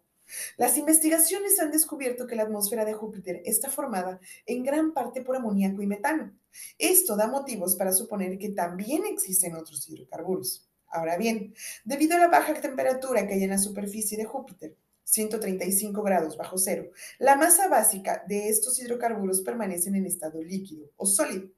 Las 0.57 0.77
investigaciones 0.77 1.59
han 1.61 1.71
descubierto 1.71 2.27
que 2.27 2.37
la 2.37 2.45
atmósfera 2.45 2.85
de 2.85 2.95
Júpiter 2.95 3.43
está 3.45 3.71
formada 3.71 4.21
en 4.47 4.63
gran 4.63 4.93
parte 4.93 5.23
por 5.23 5.37
amoníaco 5.37 5.83
y 5.83 5.87
metano. 5.87 6.33
Esto 6.79 7.17
da 7.17 7.27
motivos 7.27 7.77
para 7.77 7.93
suponer 7.93 8.39
que 8.39 8.51
también 8.51 9.05
existen 9.07 9.55
otros 9.55 9.89
hidrocarburos. 9.89 10.69
Ahora 10.89 11.17
bien, 11.17 11.55
debido 11.85 12.17
a 12.17 12.21
la 12.21 12.29
baja 12.29 12.53
temperatura 12.61 13.27
que 13.27 13.35
hay 13.35 13.45
en 13.45 13.51
la 13.51 13.59
superficie 13.59 14.19
de 14.19 14.27
Júpiter, 14.27 14.77
135 15.05 16.03
grados 16.03 16.37
bajo 16.37 16.59
cero, 16.59 16.91
la 17.19 17.37
masa 17.37 17.69
básica 17.69 18.25
de 18.29 18.49
estos 18.49 18.79
hidrocarburos 18.79 19.41
permanecen 19.41 19.95
en 19.95 20.07
estado 20.07 20.43
líquido 20.43 20.91
o 20.97 21.07
sólido. 21.07 21.49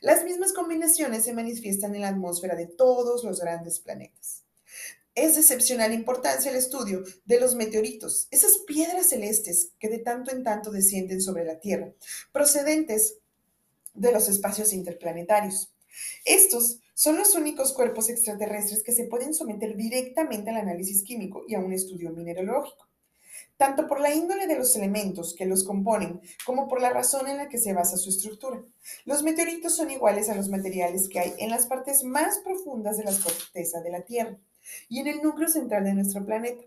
Las 0.00 0.24
mismas 0.24 0.52
combinaciones 0.52 1.24
se 1.24 1.34
manifiestan 1.34 1.94
en 1.94 2.02
la 2.02 2.08
atmósfera 2.08 2.54
de 2.54 2.66
todos 2.66 3.24
los 3.24 3.40
grandes 3.40 3.80
planetas. 3.80 4.43
Es 5.14 5.34
de 5.34 5.42
excepcional 5.42 5.94
importancia 5.94 6.50
el 6.50 6.56
estudio 6.56 7.04
de 7.24 7.38
los 7.38 7.54
meteoritos, 7.54 8.26
esas 8.32 8.58
piedras 8.58 9.10
celestes 9.10 9.70
que 9.78 9.88
de 9.88 9.98
tanto 9.98 10.32
en 10.32 10.42
tanto 10.42 10.72
descienden 10.72 11.20
sobre 11.20 11.44
la 11.44 11.60
Tierra, 11.60 11.92
procedentes 12.32 13.18
de 13.94 14.10
los 14.10 14.28
espacios 14.28 14.72
interplanetarios. 14.72 15.72
Estos 16.24 16.80
son 16.94 17.16
los 17.16 17.36
únicos 17.36 17.72
cuerpos 17.72 18.08
extraterrestres 18.08 18.82
que 18.82 18.90
se 18.90 19.04
pueden 19.04 19.34
someter 19.34 19.76
directamente 19.76 20.50
al 20.50 20.56
análisis 20.56 21.04
químico 21.04 21.44
y 21.46 21.54
a 21.54 21.60
un 21.60 21.72
estudio 21.72 22.10
mineralógico, 22.10 22.88
tanto 23.56 23.86
por 23.86 24.00
la 24.00 24.12
índole 24.12 24.48
de 24.48 24.58
los 24.58 24.74
elementos 24.74 25.32
que 25.36 25.46
los 25.46 25.62
componen 25.62 26.20
como 26.44 26.66
por 26.66 26.80
la 26.80 26.90
razón 26.90 27.28
en 27.28 27.36
la 27.36 27.48
que 27.48 27.58
se 27.58 27.72
basa 27.72 27.96
su 27.98 28.10
estructura. 28.10 28.64
Los 29.04 29.22
meteoritos 29.22 29.76
son 29.76 29.92
iguales 29.92 30.28
a 30.28 30.34
los 30.34 30.48
materiales 30.48 31.08
que 31.08 31.20
hay 31.20 31.34
en 31.38 31.50
las 31.50 31.66
partes 31.66 32.02
más 32.02 32.38
profundas 32.38 32.98
de 32.98 33.04
la 33.04 33.12
corteza 33.12 33.80
de 33.80 33.90
la 33.90 34.00
Tierra 34.00 34.40
y 34.88 35.00
en 35.00 35.06
el 35.06 35.22
núcleo 35.22 35.48
central 35.48 35.84
de 35.84 35.94
nuestro 35.94 36.24
planeta. 36.24 36.64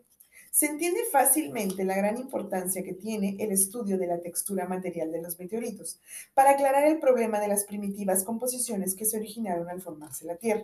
Se 0.51 0.65
entiende 0.65 1.01
fácilmente 1.11 1.83
la 1.83 1.95
gran 1.95 2.17
importancia 2.17 2.83
que 2.83 2.93
tiene 2.93 3.35
el 3.39 3.51
estudio 3.51 3.97
de 3.97 4.07
la 4.07 4.21
textura 4.21 4.67
material 4.67 5.11
de 5.11 5.21
los 5.21 5.37
meteoritos 5.37 5.99
para 6.33 6.51
aclarar 6.51 6.87
el 6.87 6.99
problema 6.99 7.39
de 7.39 7.47
las 7.47 7.65
primitivas 7.65 8.23
composiciones 8.23 8.95
que 8.95 9.05
se 9.05 9.17
originaron 9.17 9.69
al 9.69 9.81
formarse 9.81 10.25
la 10.25 10.37
Tierra. 10.37 10.63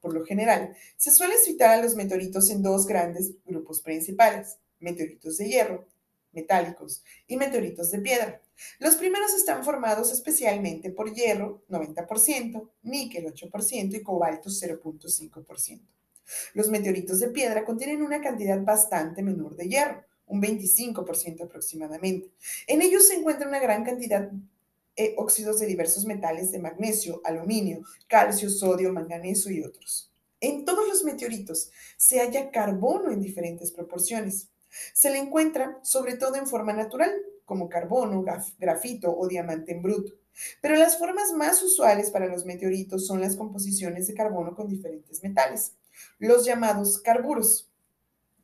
Por 0.00 0.14
lo 0.14 0.24
general, 0.24 0.74
se 0.96 1.10
suele 1.10 1.36
citar 1.36 1.70
a 1.70 1.82
los 1.82 1.96
meteoritos 1.96 2.50
en 2.50 2.62
dos 2.62 2.86
grandes 2.86 3.32
grupos 3.44 3.80
principales, 3.80 4.58
meteoritos 4.80 5.38
de 5.38 5.48
hierro, 5.48 5.86
metálicos, 6.32 7.02
y 7.26 7.36
meteoritos 7.36 7.90
de 7.90 8.00
piedra. 8.00 8.42
Los 8.78 8.96
primeros 8.96 9.34
están 9.34 9.64
formados 9.64 10.12
especialmente 10.12 10.90
por 10.90 11.12
hierro, 11.12 11.62
90%, 11.68 12.70
níquel, 12.82 13.26
8% 13.26 13.94
y 13.94 14.02
cobalto, 14.02 14.50
0.5%. 14.50 15.80
Los 16.54 16.68
meteoritos 16.68 17.20
de 17.20 17.28
piedra 17.28 17.64
contienen 17.64 18.02
una 18.02 18.20
cantidad 18.20 18.60
bastante 18.62 19.22
menor 19.22 19.56
de 19.56 19.68
hierro, 19.68 20.04
un 20.26 20.40
25% 20.40 21.44
aproximadamente. 21.44 22.30
En 22.66 22.82
ellos 22.82 23.08
se 23.08 23.14
encuentra 23.14 23.48
una 23.48 23.60
gran 23.60 23.84
cantidad 23.84 24.22
de 24.22 24.38
eh, 24.96 25.14
óxidos 25.16 25.58
de 25.58 25.66
diversos 25.66 26.04
metales 26.04 26.52
de 26.52 26.60
magnesio, 26.60 27.20
aluminio, 27.24 27.82
calcio, 28.06 28.48
sodio, 28.48 28.92
manganeso 28.92 29.50
y 29.50 29.60
otros. 29.60 30.12
En 30.40 30.64
todos 30.64 30.86
los 30.86 31.02
meteoritos 31.02 31.70
se 31.96 32.20
halla 32.20 32.50
carbono 32.52 33.10
en 33.10 33.20
diferentes 33.20 33.72
proporciones. 33.72 34.50
Se 34.92 35.10
le 35.10 35.18
encuentra 35.18 35.80
sobre 35.82 36.16
todo 36.16 36.36
en 36.36 36.46
forma 36.46 36.72
natural, 36.72 37.12
como 37.44 37.68
carbono, 37.68 38.24
grafito 38.58 39.16
o 39.16 39.26
diamante 39.26 39.72
en 39.72 39.82
bruto. 39.82 40.12
Pero 40.60 40.76
las 40.76 40.96
formas 40.96 41.32
más 41.32 41.62
usuales 41.62 42.10
para 42.10 42.26
los 42.26 42.44
meteoritos 42.44 43.06
son 43.06 43.20
las 43.20 43.36
composiciones 43.36 44.06
de 44.06 44.14
carbono 44.14 44.54
con 44.54 44.68
diferentes 44.68 45.22
metales 45.24 45.72
los 46.18 46.44
llamados 46.44 46.98
carburos. 46.98 47.70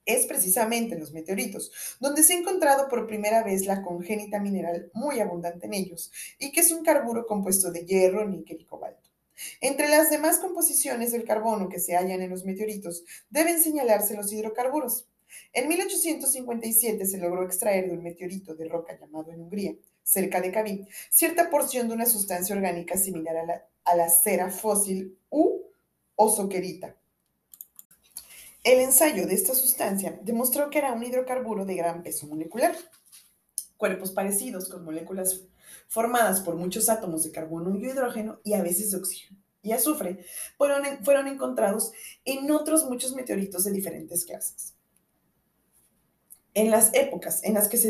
Es 0.07 0.27
precisamente 0.27 0.95
en 0.95 1.01
los 1.01 1.13
meteoritos 1.13 1.71
donde 2.01 2.23
se 2.23 2.33
ha 2.33 2.39
encontrado 2.39 2.89
por 2.89 3.07
primera 3.07 3.43
vez 3.43 3.67
la 3.67 3.83
congénita 3.83 4.41
mineral 4.41 4.91
muy 4.95 5.21
abundante 5.21 5.67
en 5.67 5.75
ellos 5.75 6.11
y 6.39 6.53
que 6.53 6.61
es 6.61 6.73
un 6.73 6.85
carburo 6.85 7.27
compuesto 7.27 7.71
de 7.71 7.85
hierro, 7.85 8.27
níquel 8.27 8.61
y 8.61 8.65
cobalto. 8.65 9.11
Entre 9.61 9.89
las 9.89 10.11
demás 10.11 10.39
composiciones 10.39 11.13
del 11.13 11.25
carbono 11.25 11.69
que 11.69 11.81
se 11.81 11.97
hallan 11.97 12.23
en 12.23 12.31
los 12.31 12.45
meteoritos 12.45 13.05
deben 13.31 13.63
señalarse 13.63 14.17
los 14.17 14.33
hidrocarburos. 14.33 15.07
En 15.53 15.69
1857 15.69 17.07
se 17.07 17.19
logró 17.19 17.45
extraer 17.45 17.87
de 17.87 17.97
un 17.97 18.03
meteorito 18.03 18.55
de 18.55 18.69
roca 18.69 18.99
llamado 18.99 19.31
en 19.31 19.41
Hungría, 19.41 19.75
cerca 20.03 20.41
de 20.41 20.51
Cabin, 20.51 20.89
cierta 21.09 21.51
porción 21.51 21.89
de 21.89 21.95
una 21.95 22.07
sustancia 22.07 22.55
orgánica 22.55 22.97
similar 22.97 23.37
a 23.37 23.47
la, 23.47 23.67
a 23.85 23.97
la 23.97 24.09
cera 24.09 24.51
fósil 24.51 25.17
U 25.31 25.63
o 26.17 26.29
soquerita, 26.29 26.97
el 28.63 28.81
ensayo 28.81 29.27
de 29.27 29.35
esta 29.35 29.55
sustancia 29.55 30.19
demostró 30.23 30.71
que 30.71 30.79
era 30.79 30.93
un 30.93 31.03
hidrocarburo 31.03 31.65
de 31.65 31.77
gran 31.77 32.03
peso 32.03 32.27
molecular. 32.27 32.75
Cuerpos 33.77 34.13
parecidos 34.13 34.69
con 34.69 34.85
moléculas 34.85 35.43
formadas 35.89 36.41
por 36.41 36.57
muchos 36.57 36.89
átomos 36.89 37.25
de 37.25 37.33
carbono 37.33 37.75
y 37.77 37.87
hidrógeno 37.87 38.41
y 38.45 38.53
a 38.53 38.63
veces 38.63 38.91
de 38.91 38.99
oxígeno 38.99 39.41
y 39.63 39.73
azufre 39.73 40.25
fueron, 40.57 41.05
fueron 41.05 41.27
encontrados 41.27 41.93
en 42.25 42.51
otros 42.51 42.85
muchos 42.85 43.15
meteoritos 43.15 43.65
de 43.65 43.73
diferentes 43.73 44.25
clases. 44.25 44.75
En 46.55 46.71
las 46.71 46.93
épocas 46.95 47.45
en 47.45 47.55
las 47.55 47.69
que 47.69 47.77
se 47.77 47.89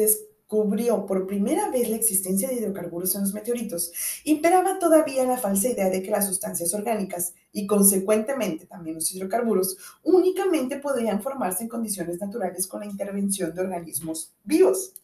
descubrió 0.50 1.07
por 1.07 1.28
primera 1.28 1.71
vez 1.71 1.88
la 1.88 1.97
existencia 1.97 2.49
de 2.49 2.57
hidrocarburos 2.57 3.14
en 3.14 3.21
los 3.21 3.33
meteoritos, 3.33 3.92
imperaba 4.25 4.80
todavía 4.80 5.25
la 5.25 5.37
falsa 5.37 5.69
idea 5.69 5.88
de 5.90 6.02
que 6.02 6.11
las 6.11 6.26
sustancias 6.26 6.75
orgánicas 6.75 7.35
y 7.52 7.69
consecuentemente 7.69 8.66
también 8.66 8.97
los 8.97 9.14
hidrocarburos 9.14 9.76
únicamente 10.02 10.78
podían 10.78 11.23
formarse 11.23 11.62
en 11.62 11.69
condiciones 11.69 12.21
naturales 12.21 12.66
con 12.66 12.80
la 12.80 12.87
intervención 12.87 13.54
de 13.54 13.61
organismos 13.61 14.35
vivos. 14.42 14.95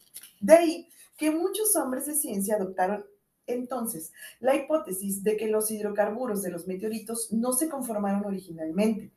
De 0.41 0.53
ahí 0.53 0.89
que 1.15 1.31
muchos 1.31 1.73
hombres 1.77 2.07
de 2.07 2.15
ciencia 2.15 2.57
adoptaron 2.57 3.05
entonces 3.45 4.11
la 4.41 4.53
hipótesis 4.53 5.23
de 5.23 5.37
que 5.37 5.47
los 5.47 5.71
hidrocarburos 5.71 6.41
de 6.41 6.51
los 6.51 6.67
meteoritos 6.67 7.31
no 7.31 7.53
se 7.53 7.69
conformaron 7.69 8.25
originalmente, 8.25 9.13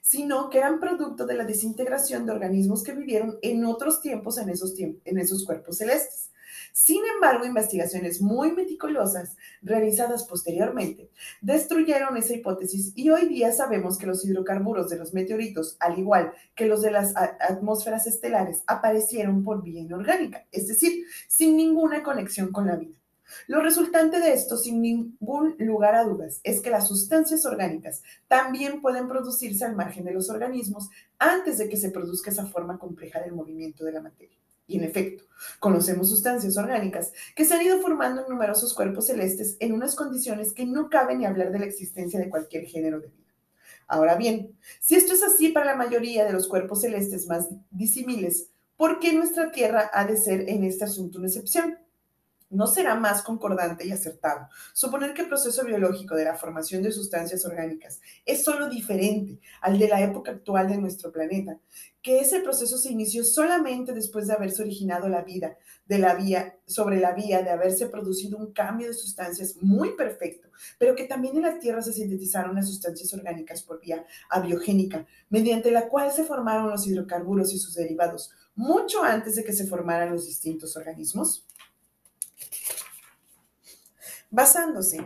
sino 0.00 0.50
que 0.50 0.58
eran 0.58 0.80
producto 0.80 1.26
de 1.26 1.34
la 1.34 1.44
desintegración 1.44 2.26
de 2.26 2.32
organismos 2.32 2.82
que 2.82 2.92
vivieron 2.92 3.38
en 3.42 3.64
otros 3.64 4.00
tiempos 4.00 4.38
en 4.38 4.50
esos, 4.50 4.74
en 4.78 5.18
esos 5.18 5.44
cuerpos 5.44 5.78
celestes. 5.78 6.30
Sin 6.76 7.02
embargo, 7.14 7.46
investigaciones 7.46 8.20
muy 8.20 8.50
meticulosas 8.50 9.36
realizadas 9.62 10.24
posteriormente 10.24 11.08
destruyeron 11.40 12.16
esa 12.16 12.34
hipótesis 12.34 12.92
y 12.96 13.10
hoy 13.10 13.28
día 13.28 13.52
sabemos 13.52 13.96
que 13.96 14.06
los 14.06 14.24
hidrocarburos 14.24 14.90
de 14.90 14.98
los 14.98 15.14
meteoritos, 15.14 15.76
al 15.78 16.00
igual 16.00 16.32
que 16.56 16.66
los 16.66 16.82
de 16.82 16.90
las 16.90 17.14
atmósferas 17.16 18.08
estelares, 18.08 18.64
aparecieron 18.66 19.44
por 19.44 19.62
vía 19.62 19.82
inorgánica, 19.82 20.46
es 20.50 20.66
decir, 20.66 21.04
sin 21.28 21.56
ninguna 21.56 22.02
conexión 22.02 22.50
con 22.50 22.66
la 22.66 22.74
vida. 22.74 22.96
Lo 23.46 23.60
resultante 23.60 24.20
de 24.20 24.32
esto, 24.32 24.56
sin 24.56 24.80
ningún 24.80 25.56
lugar 25.58 25.94
a 25.94 26.04
dudas, 26.04 26.40
es 26.42 26.60
que 26.60 26.70
las 26.70 26.88
sustancias 26.88 27.44
orgánicas 27.46 28.02
también 28.28 28.80
pueden 28.80 29.08
producirse 29.08 29.64
al 29.64 29.76
margen 29.76 30.04
de 30.04 30.12
los 30.12 30.30
organismos 30.30 30.88
antes 31.18 31.58
de 31.58 31.68
que 31.68 31.76
se 31.76 31.90
produzca 31.90 32.30
esa 32.30 32.46
forma 32.46 32.78
compleja 32.78 33.20
del 33.20 33.32
movimiento 33.32 33.84
de 33.84 33.92
la 33.92 34.02
materia. 34.02 34.36
Y 34.66 34.78
en 34.78 34.84
efecto, 34.84 35.24
conocemos 35.58 36.08
sustancias 36.08 36.56
orgánicas 36.56 37.12
que 37.36 37.44
se 37.44 37.54
han 37.54 37.62
ido 37.62 37.80
formando 37.80 38.22
en 38.22 38.28
numerosos 38.30 38.72
cuerpos 38.72 39.06
celestes 39.06 39.56
en 39.60 39.72
unas 39.72 39.94
condiciones 39.94 40.52
que 40.52 40.64
no 40.64 40.88
cabe 40.88 41.16
ni 41.16 41.26
hablar 41.26 41.52
de 41.52 41.58
la 41.58 41.66
existencia 41.66 42.18
de 42.18 42.30
cualquier 42.30 42.64
género 42.64 43.00
de 43.00 43.08
vida. 43.08 43.24
Ahora 43.86 44.14
bien, 44.14 44.56
si 44.80 44.94
esto 44.94 45.12
es 45.12 45.22
así 45.22 45.50
para 45.50 45.66
la 45.66 45.76
mayoría 45.76 46.24
de 46.24 46.32
los 46.32 46.48
cuerpos 46.48 46.80
celestes 46.80 47.26
más 47.26 47.48
disímiles, 47.70 48.48
¿por 48.76 48.98
qué 48.98 49.12
nuestra 49.12 49.52
Tierra 49.52 49.90
ha 49.92 50.06
de 50.06 50.16
ser 50.16 50.48
en 50.48 50.64
este 50.64 50.84
asunto 50.84 51.18
una 51.18 51.28
excepción? 51.28 51.78
¿No 52.54 52.68
será 52.68 52.94
más 52.94 53.22
concordante 53.22 53.84
y 53.84 53.90
acertado 53.90 54.48
suponer 54.72 55.12
que 55.12 55.22
el 55.22 55.28
proceso 55.28 55.64
biológico 55.64 56.14
de 56.14 56.24
la 56.24 56.36
formación 56.36 56.84
de 56.84 56.92
sustancias 56.92 57.44
orgánicas 57.44 58.00
es 58.24 58.44
solo 58.44 58.68
diferente 58.68 59.40
al 59.60 59.76
de 59.76 59.88
la 59.88 60.00
época 60.00 60.30
actual 60.30 60.68
de 60.68 60.78
nuestro 60.78 61.10
planeta, 61.10 61.58
que 62.00 62.20
ese 62.20 62.38
proceso 62.40 62.78
se 62.78 62.92
inició 62.92 63.24
solamente 63.24 63.92
después 63.92 64.28
de 64.28 64.34
haberse 64.34 64.62
originado 64.62 65.08
la 65.08 65.22
vida, 65.22 65.56
de 65.86 65.98
la 65.98 66.14
vía, 66.14 66.56
sobre 66.64 67.00
la 67.00 67.12
vía 67.12 67.42
de 67.42 67.50
haberse 67.50 67.88
producido 67.88 68.38
un 68.38 68.52
cambio 68.52 68.86
de 68.86 68.94
sustancias 68.94 69.56
muy 69.60 69.96
perfecto, 69.96 70.48
pero 70.78 70.94
que 70.94 71.04
también 71.04 71.36
en 71.36 71.42
la 71.42 71.58
Tierra 71.58 71.82
se 71.82 71.92
sintetizaron 71.92 72.54
las 72.54 72.68
sustancias 72.68 73.12
orgánicas 73.14 73.62
por 73.62 73.80
vía 73.80 74.06
abiogénica, 74.30 75.06
mediante 75.28 75.72
la 75.72 75.88
cual 75.88 76.12
se 76.12 76.22
formaron 76.22 76.70
los 76.70 76.86
hidrocarburos 76.86 77.52
y 77.52 77.58
sus 77.58 77.74
derivados, 77.74 78.30
mucho 78.54 79.02
antes 79.02 79.34
de 79.34 79.42
que 79.42 79.52
se 79.52 79.66
formaran 79.66 80.12
los 80.12 80.26
distintos 80.26 80.76
organismos? 80.76 81.48
Basándose 84.36 84.98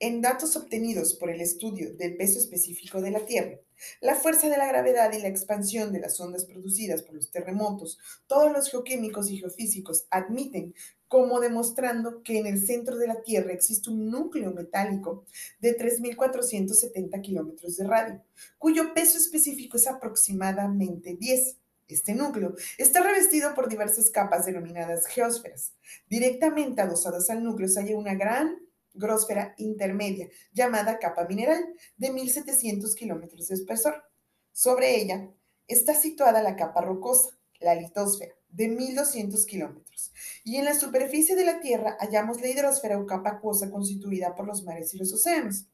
en 0.00 0.22
datos 0.22 0.56
obtenidos 0.56 1.12
por 1.12 1.28
el 1.28 1.42
estudio 1.42 1.92
del 1.92 2.16
peso 2.16 2.38
específico 2.38 3.02
de 3.02 3.10
la 3.10 3.26
Tierra, 3.26 3.58
la 4.00 4.14
fuerza 4.14 4.48
de 4.48 4.56
la 4.56 4.66
gravedad 4.66 5.12
y 5.12 5.20
la 5.20 5.28
expansión 5.28 5.92
de 5.92 6.00
las 6.00 6.18
ondas 6.18 6.46
producidas 6.46 7.02
por 7.02 7.16
los 7.16 7.30
terremotos, 7.30 7.98
todos 8.26 8.50
los 8.50 8.70
geoquímicos 8.70 9.30
y 9.30 9.36
geofísicos 9.36 10.06
admiten 10.08 10.72
como 11.08 11.40
demostrando 11.40 12.22
que 12.22 12.38
en 12.38 12.46
el 12.46 12.64
centro 12.64 12.96
de 12.96 13.08
la 13.08 13.20
Tierra 13.20 13.52
existe 13.52 13.90
un 13.90 14.10
núcleo 14.10 14.50
metálico 14.54 15.26
de 15.60 15.76
3.470 15.76 17.20
kilómetros 17.20 17.76
de 17.76 17.86
radio, 17.86 18.22
cuyo 18.56 18.94
peso 18.94 19.18
específico 19.18 19.76
es 19.76 19.86
aproximadamente 19.86 21.16
10. 21.20 21.58
Este 21.88 22.14
núcleo 22.14 22.54
está 22.76 23.02
revestido 23.02 23.54
por 23.54 23.68
diversas 23.68 24.10
capas 24.10 24.44
denominadas 24.44 25.06
geósferas. 25.06 25.72
Directamente 26.08 26.82
adosadas 26.82 27.30
al 27.30 27.42
núcleo 27.42 27.68
se 27.68 27.80
halla 27.80 27.96
una 27.96 28.14
gran 28.14 28.58
grosfera 28.92 29.54
intermedia, 29.56 30.28
llamada 30.52 30.98
capa 30.98 31.24
mineral, 31.24 31.64
de 31.96 32.12
1.700 32.12 32.94
kilómetros 32.94 33.48
de 33.48 33.54
espesor. 33.54 34.04
Sobre 34.52 35.00
ella 35.00 35.30
está 35.66 35.94
situada 35.94 36.42
la 36.42 36.56
capa 36.56 36.82
rocosa, 36.82 37.38
la 37.60 37.74
litosfera, 37.74 38.34
de 38.50 38.68
1.200 38.68 39.46
kilómetros. 39.46 40.12
Y 40.44 40.56
en 40.56 40.64
la 40.64 40.74
superficie 40.74 41.36
de 41.36 41.44
la 41.44 41.60
Tierra 41.60 41.96
hallamos 42.00 42.40
la 42.40 42.48
hidrosfera 42.48 42.98
o 42.98 43.06
capa 43.06 43.30
acuosa 43.30 43.70
constituida 43.70 44.34
por 44.34 44.46
los 44.46 44.62
mares 44.64 44.92
y 44.94 44.98
los 44.98 45.12
océanos. 45.12 45.66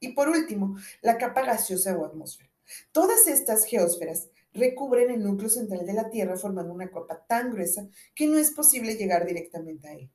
Y 0.00 0.12
por 0.12 0.28
último, 0.28 0.76
la 1.00 1.16
capa 1.16 1.42
gaseosa 1.42 1.96
o 1.96 2.04
atmósfera. 2.04 2.50
Todas 2.90 3.26
estas 3.26 3.64
geósferas 3.64 4.28
recubren 4.54 5.10
el 5.10 5.22
núcleo 5.22 5.48
central 5.48 5.86
de 5.86 5.92
la 5.92 6.10
Tierra 6.10 6.36
formando 6.36 6.72
una 6.72 6.90
capa 6.90 7.24
tan 7.26 7.52
gruesa 7.52 7.88
que 8.14 8.26
no 8.26 8.38
es 8.38 8.50
posible 8.50 8.96
llegar 8.96 9.26
directamente 9.26 9.88
a 9.88 9.94
él. 9.94 10.10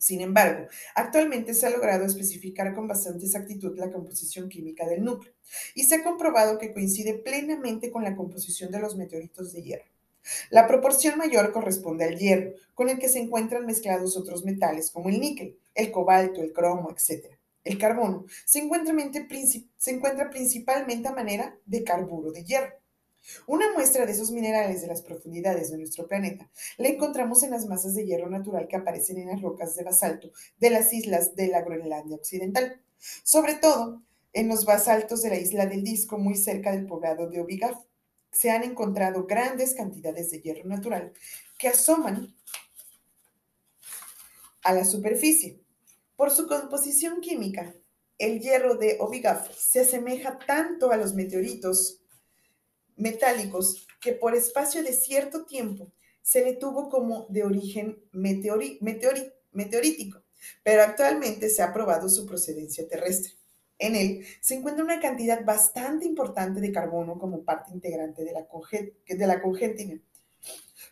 Sin 0.00 0.22
embargo, 0.22 0.66
actualmente 0.94 1.52
se 1.52 1.66
ha 1.66 1.70
logrado 1.70 2.06
especificar 2.06 2.74
con 2.74 2.88
bastante 2.88 3.26
exactitud 3.26 3.78
la 3.78 3.92
composición 3.92 4.48
química 4.48 4.86
del 4.86 5.04
núcleo 5.04 5.34
y 5.74 5.84
se 5.84 5.96
ha 5.96 6.02
comprobado 6.02 6.58
que 6.58 6.72
coincide 6.72 7.14
plenamente 7.14 7.90
con 7.90 8.02
la 8.02 8.16
composición 8.16 8.70
de 8.70 8.80
los 8.80 8.96
meteoritos 8.96 9.52
de 9.52 9.62
hierro. 9.62 9.84
La 10.48 10.66
proporción 10.66 11.18
mayor 11.18 11.52
corresponde 11.52 12.04
al 12.04 12.18
hierro, 12.18 12.54
con 12.74 12.88
el 12.88 12.98
que 12.98 13.10
se 13.10 13.18
encuentran 13.18 13.66
mezclados 13.66 14.16
otros 14.16 14.44
metales 14.44 14.90
como 14.90 15.10
el 15.10 15.20
níquel, 15.20 15.58
el 15.74 15.90
cobalto, 15.90 16.42
el 16.42 16.54
cromo, 16.54 16.90
etc. 16.90 17.34
El 17.64 17.76
carbono 17.76 18.24
se 18.46 18.60
encuentra, 18.60 18.94
se 19.76 19.90
encuentra 19.90 20.30
principalmente 20.30 21.08
a 21.08 21.14
manera 21.14 21.58
de 21.66 21.84
carburo 21.84 22.32
de 22.32 22.44
hierro. 22.44 22.79
Una 23.46 23.72
muestra 23.72 24.06
de 24.06 24.12
esos 24.12 24.30
minerales 24.30 24.80
de 24.80 24.86
las 24.86 25.02
profundidades 25.02 25.70
de 25.70 25.78
nuestro 25.78 26.06
planeta 26.06 26.50
la 26.78 26.88
encontramos 26.88 27.42
en 27.42 27.50
las 27.50 27.66
masas 27.66 27.94
de 27.94 28.06
hierro 28.06 28.30
natural 28.30 28.66
que 28.68 28.76
aparecen 28.76 29.18
en 29.18 29.28
las 29.28 29.42
rocas 29.42 29.76
de 29.76 29.84
basalto 29.84 30.30
de 30.58 30.70
las 30.70 30.92
islas 30.92 31.34
de 31.34 31.48
la 31.48 31.62
Groenlandia 31.62 32.16
Occidental, 32.16 32.80
sobre 33.22 33.54
todo 33.54 34.02
en 34.32 34.48
los 34.48 34.64
basaltos 34.64 35.22
de 35.22 35.30
la 35.30 35.38
isla 35.38 35.66
del 35.66 35.82
Disco, 35.82 36.18
muy 36.18 36.36
cerca 36.36 36.72
del 36.72 36.86
poblado 36.86 37.28
de 37.28 37.40
Obigaf. 37.40 37.78
Se 38.32 38.50
han 38.50 38.62
encontrado 38.62 39.26
grandes 39.26 39.74
cantidades 39.74 40.30
de 40.30 40.40
hierro 40.40 40.68
natural 40.68 41.12
que 41.58 41.68
asoman 41.68 42.34
a 44.62 44.72
la 44.72 44.84
superficie. 44.84 45.60
Por 46.16 46.30
su 46.30 46.46
composición 46.46 47.20
química, 47.20 47.74
el 48.18 48.40
hierro 48.40 48.76
de 48.76 48.98
Obigaf 49.00 49.50
se 49.56 49.80
asemeja 49.80 50.38
tanto 50.46 50.90
a 50.90 50.96
los 50.96 51.14
meteoritos 51.14 51.99
metálicos 53.00 53.86
que 54.00 54.12
por 54.12 54.34
espacio 54.34 54.82
de 54.82 54.92
cierto 54.92 55.44
tiempo 55.44 55.92
se 56.22 56.44
le 56.44 56.54
tuvo 56.54 56.88
como 56.88 57.26
de 57.28 57.44
origen 57.44 57.98
meteorítico, 58.12 60.22
pero 60.62 60.82
actualmente 60.82 61.48
se 61.48 61.62
ha 61.62 61.72
probado 61.72 62.08
su 62.08 62.26
procedencia 62.26 62.86
terrestre. 62.86 63.32
En 63.78 63.96
él 63.96 64.24
se 64.40 64.54
encuentra 64.54 64.84
una 64.84 65.00
cantidad 65.00 65.44
bastante 65.44 66.06
importante 66.06 66.60
de 66.60 66.70
carbono 66.70 67.18
como 67.18 67.42
parte 67.42 67.72
integrante 67.72 68.24
de 68.24 68.32
la, 68.32 68.46
de 69.08 69.26
la 69.26 69.40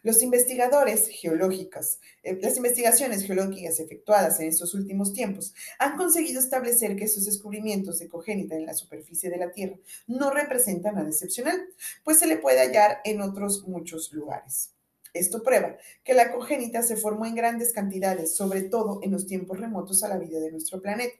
los 0.02 0.22
investigadores 0.22 1.08
geológicos, 1.08 1.98
eh, 2.22 2.38
las 2.40 2.56
investigaciones 2.56 3.24
geológicas 3.24 3.80
efectuadas 3.80 4.40
en 4.40 4.48
estos 4.48 4.74
últimos 4.74 5.12
tiempos 5.12 5.54
han 5.78 5.96
conseguido 5.96 6.40
establecer 6.40 6.96
que 6.96 7.04
esos 7.04 7.24
descubrimientos 7.24 7.98
de 7.98 8.08
cogénita 8.08 8.56
en 8.56 8.66
la 8.66 8.74
superficie 8.74 9.30
de 9.30 9.38
la 9.38 9.50
Tierra 9.50 9.76
no 10.06 10.30
representan 10.30 10.96
nada 10.96 11.08
excepcional, 11.08 11.60
pues 12.04 12.18
se 12.18 12.26
le 12.26 12.38
puede 12.38 12.60
hallar 12.60 12.98
en 13.04 13.20
otros 13.20 13.66
muchos 13.66 14.12
lugares. 14.12 14.70
Esto 15.14 15.42
prueba 15.42 15.76
que 16.04 16.14
la 16.14 16.32
cogénita 16.32 16.82
se 16.82 16.96
formó 16.96 17.26
en 17.26 17.34
grandes 17.34 17.72
cantidades, 17.72 18.36
sobre 18.36 18.62
todo 18.62 19.00
en 19.02 19.10
los 19.12 19.26
tiempos 19.26 19.58
remotos 19.58 20.02
a 20.02 20.08
la 20.08 20.18
vida 20.18 20.38
de 20.38 20.52
nuestro 20.52 20.80
planeta. 20.80 21.14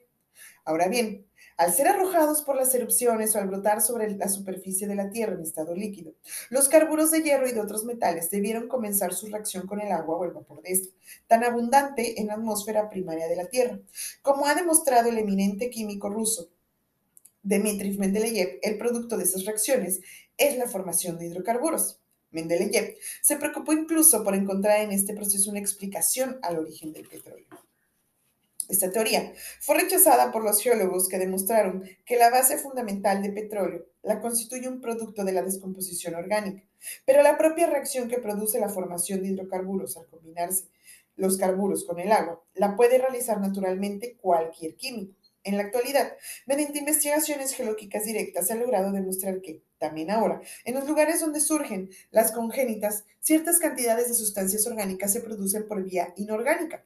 Ahora 0.65 0.87
bien, 0.87 1.25
al 1.57 1.73
ser 1.73 1.87
arrojados 1.87 2.41
por 2.41 2.55
las 2.55 2.73
erupciones 2.73 3.35
o 3.35 3.39
al 3.39 3.47
brotar 3.47 3.81
sobre 3.81 4.09
la 4.15 4.29
superficie 4.29 4.87
de 4.87 4.95
la 4.95 5.09
Tierra 5.09 5.33
en 5.33 5.41
estado 5.41 5.75
líquido, 5.75 6.13
los 6.49 6.69
carburos 6.69 7.11
de 7.11 7.21
hierro 7.21 7.47
y 7.47 7.51
de 7.51 7.59
otros 7.59 7.83
metales 7.85 8.29
debieron 8.29 8.67
comenzar 8.67 9.13
su 9.13 9.27
reacción 9.27 9.67
con 9.67 9.81
el 9.81 9.91
agua 9.91 10.17
o 10.17 10.25
el 10.25 10.31
vapor 10.31 10.61
de 10.61 10.71
esta, 10.71 10.95
tan 11.27 11.43
abundante 11.43 12.19
en 12.21 12.27
la 12.27 12.35
atmósfera 12.35 12.89
primaria 12.89 13.27
de 13.27 13.35
la 13.35 13.47
Tierra, 13.47 13.79
como 14.21 14.45
ha 14.45 14.55
demostrado 14.55 15.09
el 15.09 15.17
eminente 15.17 15.69
químico 15.69 16.09
ruso 16.09 16.49
Dmitry 17.43 17.97
Mendeleev, 17.97 18.59
el 18.61 18.77
producto 18.77 19.17
de 19.17 19.23
esas 19.23 19.45
reacciones 19.45 20.01
es 20.37 20.57
la 20.57 20.67
formación 20.67 21.17
de 21.17 21.27
hidrocarburos. 21.27 21.99
Mendeleev 22.31 22.95
se 23.21 23.37
preocupó 23.37 23.73
incluso 23.73 24.23
por 24.23 24.35
encontrar 24.35 24.81
en 24.81 24.91
este 24.91 25.13
proceso 25.13 25.49
una 25.49 25.59
explicación 25.59 26.37
al 26.41 26.59
origen 26.59 26.91
del 26.93 27.07
petróleo. 27.07 27.47
Esta 28.69 28.91
teoría 28.91 29.33
fue 29.61 29.79
rechazada 29.79 30.31
por 30.31 30.43
los 30.43 30.61
geólogos 30.61 31.09
que 31.09 31.17
demostraron 31.17 31.83
que 32.05 32.17
la 32.17 32.29
base 32.29 32.55
fundamental 32.59 33.23
de 33.23 33.31
petróleo 33.31 33.87
la 34.03 34.21
constituye 34.21 34.69
un 34.69 34.79
producto 34.79 35.23
de 35.23 35.31
la 35.31 35.41
descomposición 35.41 36.13
orgánica, 36.13 36.63
pero 37.03 37.23
la 37.23 37.35
propia 37.39 37.65
reacción 37.65 38.07
que 38.07 38.19
produce 38.19 38.59
la 38.59 38.69
formación 38.69 39.23
de 39.23 39.29
hidrocarburos 39.29 39.97
al 39.97 40.05
combinarse 40.05 40.65
los 41.15 41.37
carburos 41.37 41.83
con 41.83 41.99
el 41.99 42.11
agua 42.11 42.43
la 42.53 42.75
puede 42.75 42.99
realizar 42.99 43.41
naturalmente 43.41 44.15
cualquier 44.17 44.75
químico. 44.75 45.15
En 45.43 45.57
la 45.57 45.63
actualidad, 45.63 46.13
mediante 46.45 46.77
investigaciones 46.77 47.53
geológicas 47.53 48.05
directas 48.05 48.47
se 48.47 48.53
ha 48.53 48.57
logrado 48.57 48.91
demostrar 48.91 49.41
que, 49.41 49.63
también 49.79 50.11
ahora, 50.11 50.41
en 50.63 50.75
los 50.75 50.87
lugares 50.87 51.21
donde 51.21 51.39
surgen 51.39 51.89
las 52.11 52.31
congénitas, 52.31 53.05
ciertas 53.19 53.57
cantidades 53.57 54.09
de 54.09 54.13
sustancias 54.13 54.67
orgánicas 54.67 55.11
se 55.11 55.21
producen 55.21 55.67
por 55.67 55.83
vía 55.83 56.13
inorgánica 56.17 56.85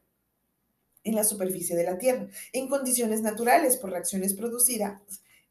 en 1.04 1.16
la 1.16 1.24
superficie 1.24 1.76
de 1.76 1.84
la 1.84 1.98
Tierra, 1.98 2.28
en 2.52 2.68
condiciones 2.68 3.22
naturales 3.22 3.78
por 3.78 3.92
reacciones 3.92 4.34
producidas 4.34 5.02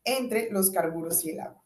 entre 0.05 0.51
los 0.51 0.71
carburos 0.71 1.25
y 1.25 1.31
el 1.31 1.41
agua. 1.41 1.62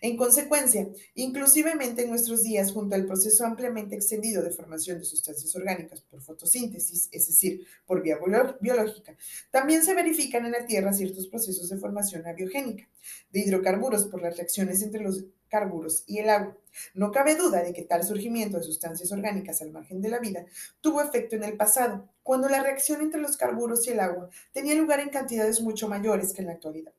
En 0.00 0.16
consecuencia, 0.16 0.88
inclusivemente 1.14 2.02
en 2.02 2.10
nuestros 2.10 2.44
días, 2.44 2.70
junto 2.72 2.94
al 2.94 3.06
proceso 3.06 3.44
ampliamente 3.44 3.96
extendido 3.96 4.42
de 4.42 4.50
formación 4.50 4.98
de 4.98 5.04
sustancias 5.04 5.54
orgánicas 5.56 6.00
por 6.02 6.22
fotosíntesis, 6.22 7.08
es 7.10 7.26
decir, 7.26 7.66
por 7.84 8.02
vía 8.02 8.18
biológica, 8.60 9.16
también 9.50 9.84
se 9.84 9.94
verifican 9.94 10.46
en 10.46 10.52
la 10.52 10.66
Tierra 10.66 10.92
ciertos 10.92 11.26
procesos 11.26 11.68
de 11.70 11.78
formación 11.78 12.26
abiogénica 12.26 12.88
de 13.30 13.40
hidrocarburos 13.40 14.06
por 14.06 14.22
las 14.22 14.36
reacciones 14.36 14.80
entre 14.82 15.02
los 15.02 15.24
carburos 15.54 16.02
y 16.08 16.18
el 16.18 16.30
agua. 16.30 16.56
No 16.94 17.12
cabe 17.12 17.36
duda 17.36 17.62
de 17.62 17.72
que 17.72 17.82
tal 17.82 18.02
surgimiento 18.02 18.56
de 18.56 18.64
sustancias 18.64 19.12
orgánicas 19.12 19.62
al 19.62 19.70
margen 19.70 20.02
de 20.02 20.08
la 20.08 20.18
vida 20.18 20.44
tuvo 20.80 21.00
efecto 21.00 21.36
en 21.36 21.44
el 21.44 21.56
pasado, 21.56 22.08
cuando 22.24 22.48
la 22.48 22.60
reacción 22.60 23.00
entre 23.02 23.20
los 23.20 23.36
carburos 23.36 23.86
y 23.86 23.90
el 23.90 24.00
agua 24.00 24.30
tenía 24.52 24.74
lugar 24.74 24.98
en 24.98 25.10
cantidades 25.10 25.60
mucho 25.60 25.88
mayores 25.88 26.32
que 26.32 26.42
en 26.42 26.48
la 26.48 26.54
actualidad. 26.54 26.92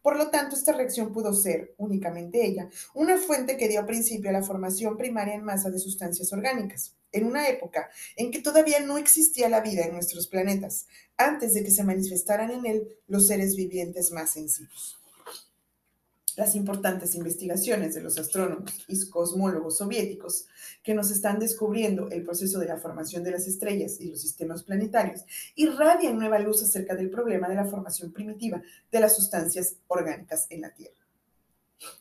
Por 0.00 0.16
lo 0.16 0.30
tanto, 0.30 0.56
esta 0.56 0.72
reacción 0.72 1.12
pudo 1.12 1.34
ser, 1.34 1.74
únicamente 1.76 2.46
ella, 2.46 2.70
una 2.94 3.18
fuente 3.18 3.58
que 3.58 3.68
dio 3.68 3.84
principio 3.84 4.30
a 4.30 4.32
la 4.32 4.42
formación 4.42 4.96
primaria 4.96 5.34
en 5.34 5.44
masa 5.44 5.68
de 5.68 5.78
sustancias 5.78 6.32
orgánicas, 6.32 6.96
en 7.12 7.26
una 7.26 7.46
época 7.46 7.90
en 8.16 8.30
que 8.30 8.40
todavía 8.40 8.80
no 8.80 8.96
existía 8.96 9.50
la 9.50 9.60
vida 9.60 9.84
en 9.84 9.92
nuestros 9.92 10.28
planetas, 10.28 10.86
antes 11.18 11.52
de 11.52 11.62
que 11.62 11.70
se 11.70 11.84
manifestaran 11.84 12.50
en 12.52 12.64
él 12.64 12.88
los 13.06 13.26
seres 13.26 13.54
vivientes 13.54 14.10
más 14.12 14.30
sencillos 14.30 14.98
las 16.38 16.54
importantes 16.54 17.16
investigaciones 17.16 17.96
de 17.96 18.00
los 18.00 18.16
astrónomos 18.16 18.84
y 18.86 19.10
cosmólogos 19.10 19.78
soviéticos 19.78 20.46
que 20.84 20.94
nos 20.94 21.10
están 21.10 21.40
descubriendo 21.40 22.08
el 22.10 22.22
proceso 22.22 22.60
de 22.60 22.68
la 22.68 22.76
formación 22.76 23.24
de 23.24 23.32
las 23.32 23.48
estrellas 23.48 24.00
y 24.00 24.08
los 24.08 24.20
sistemas 24.20 24.62
planetarios 24.62 25.24
irradian 25.56 26.16
nueva 26.16 26.38
luz 26.38 26.62
acerca 26.62 26.94
del 26.94 27.10
problema 27.10 27.48
de 27.48 27.56
la 27.56 27.64
formación 27.64 28.12
primitiva 28.12 28.62
de 28.92 29.00
las 29.00 29.16
sustancias 29.16 29.78
orgánicas 29.88 30.46
en 30.50 30.60
la 30.60 30.70
Tierra. 30.70 30.94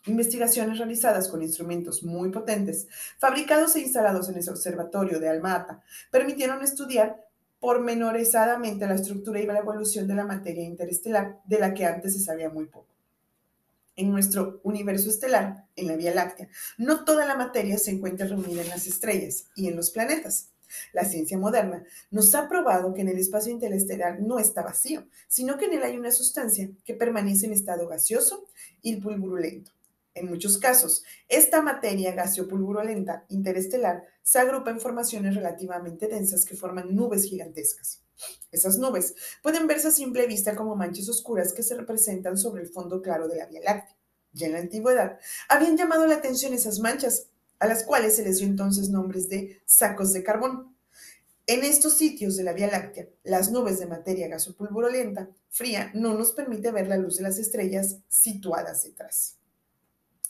Investigaciones 0.06 0.78
realizadas 0.78 1.30
con 1.30 1.42
instrumentos 1.42 2.04
muy 2.04 2.30
potentes, 2.30 2.88
fabricados 3.18 3.76
e 3.76 3.80
instalados 3.80 4.30
en 4.30 4.38
el 4.38 4.50
observatorio 4.50 5.20
de 5.20 5.30
Alma-Ata, 5.30 5.82
permitieron 6.12 6.62
estudiar 6.62 7.26
pormenorizadamente 7.60 8.86
la 8.86 8.96
estructura 8.96 9.40
y 9.40 9.48
la 9.48 9.58
evolución 9.58 10.08
de 10.08 10.14
la 10.14 10.26
materia 10.26 10.64
interestelar, 10.64 11.42
de 11.44 11.60
la 11.60 11.74
que 11.74 11.86
antes 11.86 12.14
se 12.14 12.20
sabía 12.20 12.50
muy 12.50 12.68
poco 12.68 12.97
en 13.98 14.12
nuestro 14.12 14.62
universo 14.64 15.10
estelar, 15.10 15.66
en 15.76 15.88
la 15.88 15.98
Vía 15.98 16.14
Láctea, 16.14 16.48
no 16.78 17.04
toda 17.04 17.26
la 17.26 17.36
materia 17.36 17.78
se 17.78 17.92
encuentra 17.92 18.28
reunida 18.28 18.62
en 18.62 18.70
las 18.70 18.88
estrellas 18.88 19.48
y 19.56 19.68
en 19.68 19.76
los 19.76 19.92
planetas. 19.92 20.52
La 20.94 21.06
ciencia 21.06 21.38
moderna 21.38 21.84
nos 22.12 22.34
ha 22.36 22.48
probado 22.48 22.94
que 22.94 23.02
en 23.02 23.10
el 23.10 23.18
espacio 23.18 23.52
interestelar 23.52 24.22
no 24.22 24.40
está 24.40 24.62
vacío, 24.62 25.08
sino 25.28 25.58
que 25.58 25.66
en 25.66 25.74
él 25.74 25.84
hay 25.84 25.98
una 25.98 26.12
sustancia 26.12 26.70
que 26.86 26.94
permanece 26.94 27.46
en 27.46 27.54
estado 27.54 27.88
gaseoso 27.88 28.46
y 28.82 28.98
pulburulento. 28.98 29.72
En 30.14 30.28
muchos 30.28 30.58
casos, 30.58 31.04
esta 31.28 31.62
materia 31.62 32.14
gaseo-pulburulenta 32.14 33.26
interestelar 33.30 34.04
se 34.24 34.40
agrupa 34.40 34.72
en 34.72 34.80
formaciones 34.80 35.36
relativamente 35.36 36.08
densas 36.08 36.44
que 36.44 36.56
forman 36.56 36.96
nubes 36.96 37.26
gigantescas. 37.26 38.02
Esas 38.52 38.78
nubes 38.78 39.16
pueden 39.44 39.68
verse 39.68 39.90
a 39.90 39.92
simple 39.92 40.28
vista 40.28 40.56
como 40.56 40.76
manchas 40.76 41.10
oscuras 41.10 41.54
que 41.54 41.64
se 41.64 41.76
representan 41.76 42.38
sobre 42.38 42.64
el 42.64 42.70
fondo 42.70 43.02
claro 43.02 43.28
de 43.28 43.38
la 43.38 43.46
Vía 43.46 43.62
Láctea. 43.64 43.96
Ya 44.34 44.48
en 44.48 44.54
la 44.54 44.60
antigüedad 44.60 45.20
habían 45.50 45.78
llamado 45.78 46.06
la 46.08 46.16
atención 46.16 46.54
esas 46.54 46.80
manchas, 46.80 47.28
a 47.60 47.68
las 47.68 47.84
cuales 47.84 48.16
se 48.16 48.24
les 48.24 48.38
dio 48.38 48.48
entonces 48.48 48.90
nombres 48.90 49.30
de 49.30 49.62
sacos 49.66 50.14
de 50.14 50.24
carbón. 50.24 50.76
En 51.46 51.64
estos 51.64 51.94
sitios 51.94 52.36
de 52.36 52.44
la 52.44 52.54
Vía 52.54 52.68
Láctea, 52.68 53.08
las 53.24 53.52
nubes 53.52 53.80
de 53.80 53.86
materia 53.86 54.28
gasopulverulenta 54.28 55.30
fría 55.50 55.92
no 55.94 56.14
nos 56.14 56.34
permite 56.34 56.72
ver 56.72 56.88
la 56.88 56.98
luz 56.98 57.18
de 57.18 57.24
las 57.24 57.38
estrellas 57.38 57.98
situadas 58.10 58.84
detrás. 58.84 59.38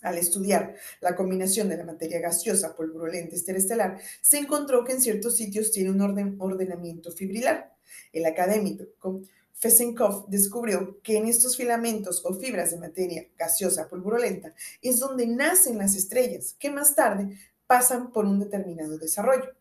Al 0.02 0.18
estudiar 0.18 0.76
la 1.02 1.16
combinación 1.16 1.70
de 1.70 1.78
la 1.78 1.84
materia 1.84 2.20
gaseosa 2.20 2.76
pulverulenta 2.76 3.36
interestelar, 3.36 4.00
se 4.22 4.38
encontró 4.38 4.86
que 4.86 4.94
en 4.94 5.02
ciertos 5.02 5.36
sitios 5.38 5.72
tiene 5.72 5.90
un 5.90 6.38
ordenamiento 6.40 7.12
fibrilar. 7.12 7.77
El 8.12 8.26
académico 8.26 8.86
Fesenkov 9.60 10.28
descubrió 10.30 11.02
que 11.02 11.18
en 11.18 11.26
estos 11.26 11.58
filamentos 11.58 12.24
o 12.24 12.34
fibras 12.36 12.72
de 12.72 12.78
materia 12.78 13.28
gaseosa 13.38 13.88
pulverulenta 13.88 14.54
es 14.84 15.00
donde 15.00 15.26
nacen 15.26 15.80
las 15.80 15.96
estrellas, 15.96 16.56
que 16.60 16.70
más 16.70 16.94
tarde 16.94 17.38
pasan 17.66 18.12
por 18.12 18.26
un 18.26 18.40
determinado 18.40 19.00
desarrollo. 19.00 19.56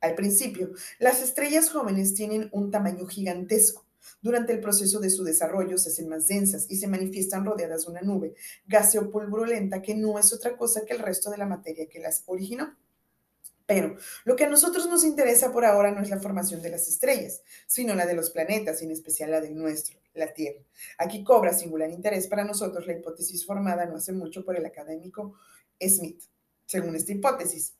Al 0.00 0.14
principio, 0.14 0.70
las 0.98 1.20
estrellas 1.20 1.68
jóvenes 1.70 2.14
tienen 2.14 2.48
un 2.52 2.70
tamaño 2.70 3.06
gigantesco. 3.06 3.84
Durante 4.22 4.52
el 4.52 4.60
proceso 4.60 5.00
de 5.00 5.10
su 5.10 5.24
desarrollo 5.24 5.78
se 5.78 5.90
hacen 5.90 6.08
más 6.08 6.28
densas 6.28 6.66
y 6.68 6.76
se 6.76 6.86
manifiestan 6.86 7.44
rodeadas 7.44 7.84
de 7.84 7.90
una 7.90 8.02
nube 8.02 8.34
gaseo-pulverulenta 8.66 9.82
que 9.82 9.94
no 9.94 10.18
es 10.18 10.32
otra 10.32 10.56
cosa 10.56 10.84
que 10.86 10.94
el 10.94 11.00
resto 11.00 11.30
de 11.30 11.38
la 11.38 11.46
materia 11.46 11.88
que 11.88 11.98
las 11.98 12.22
originó. 12.26 12.76
Pero 13.70 13.94
lo 14.24 14.34
que 14.34 14.42
a 14.42 14.48
nosotros 14.48 14.88
nos 14.88 15.04
interesa 15.04 15.52
por 15.52 15.64
ahora 15.64 15.92
no 15.92 16.02
es 16.02 16.10
la 16.10 16.18
formación 16.18 16.60
de 16.60 16.70
las 16.70 16.88
estrellas, 16.88 17.42
sino 17.68 17.94
la 17.94 18.04
de 18.04 18.14
los 18.14 18.30
planetas, 18.30 18.82
en 18.82 18.90
especial 18.90 19.30
la 19.30 19.40
del 19.40 19.56
nuestro, 19.56 20.00
la 20.12 20.34
Tierra. 20.34 20.58
Aquí 20.98 21.22
cobra 21.22 21.52
singular 21.52 21.88
interés 21.88 22.26
para 22.26 22.42
nosotros 22.42 22.88
la 22.88 22.94
hipótesis 22.94 23.46
formada 23.46 23.86
no 23.86 23.94
hace 23.94 24.10
mucho 24.10 24.44
por 24.44 24.56
el 24.56 24.66
académico 24.66 25.38
Smith. 25.80 26.20
Según 26.66 26.96
esta 26.96 27.12
hipótesis, 27.12 27.74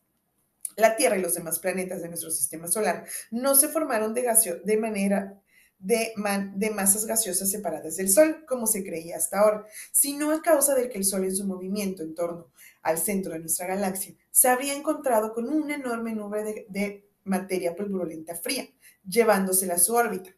la 0.77 0.95
Tierra 0.95 1.19
y 1.19 1.23
los 1.23 1.35
demás 1.35 1.59
planetas 1.59 2.03
de 2.03 2.09
nuestro 2.09 2.31
sistema 2.31 2.69
solar 2.69 3.05
no 3.33 3.57
se 3.57 3.67
formaron 3.67 4.15
de, 4.15 4.31
de 4.63 4.77
manera 4.77 5.43
de, 5.81 6.13
de, 6.55 6.71
masas 6.71 7.05
gaseosas 7.05 7.51
separadas 7.51 7.97
del 7.97 8.11
Sol, 8.11 8.45
como 8.47 8.69
se 8.69 8.85
creía 8.85 9.17
hasta 9.17 9.41
ahora, 9.41 9.67
sino 9.91 10.31
a 10.31 10.41
causa 10.41 10.77
de 10.77 10.89
que 10.89 10.99
el 10.99 11.05
Sol 11.05 11.25
en 11.25 11.35
su 11.35 11.45
movimiento 11.47 12.05
en 12.05 12.15
torno 12.15 12.53
al 12.83 12.99
centro 12.99 13.33
de 13.33 13.41
nuestra 13.41 13.67
galaxia 13.67 14.15
se 14.31 14.49
había 14.49 14.75
encontrado 14.75 15.33
con 15.33 15.49
una 15.49 15.75
enorme 15.75 16.15
nube 16.15 16.67
de, 16.69 17.07
materia 17.23 17.77
pulverulenta 17.77 18.35
fría, 18.35 18.67
llevándosela 19.07 19.75
a 19.75 19.79
su 19.79 19.95
órbita. 19.95 20.31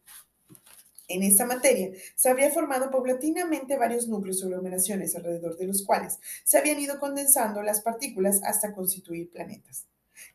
En 1.06 1.22
esta 1.22 1.46
materia 1.46 1.90
se 2.16 2.28
había 2.28 2.50
formado 2.50 2.90
paulatinamente 2.90 3.76
varios 3.76 4.08
núcleos 4.08 4.42
o 4.42 4.46
aglomeraciones 4.46 5.14
alrededor 5.14 5.56
de 5.56 5.66
los 5.66 5.84
cuales 5.84 6.18
se 6.44 6.58
habían 6.58 6.80
ido 6.80 6.98
condensando 6.98 7.62
las 7.62 7.82
partículas 7.82 8.40
hasta 8.42 8.74
constituir 8.74 9.30
planetas. 9.30 9.86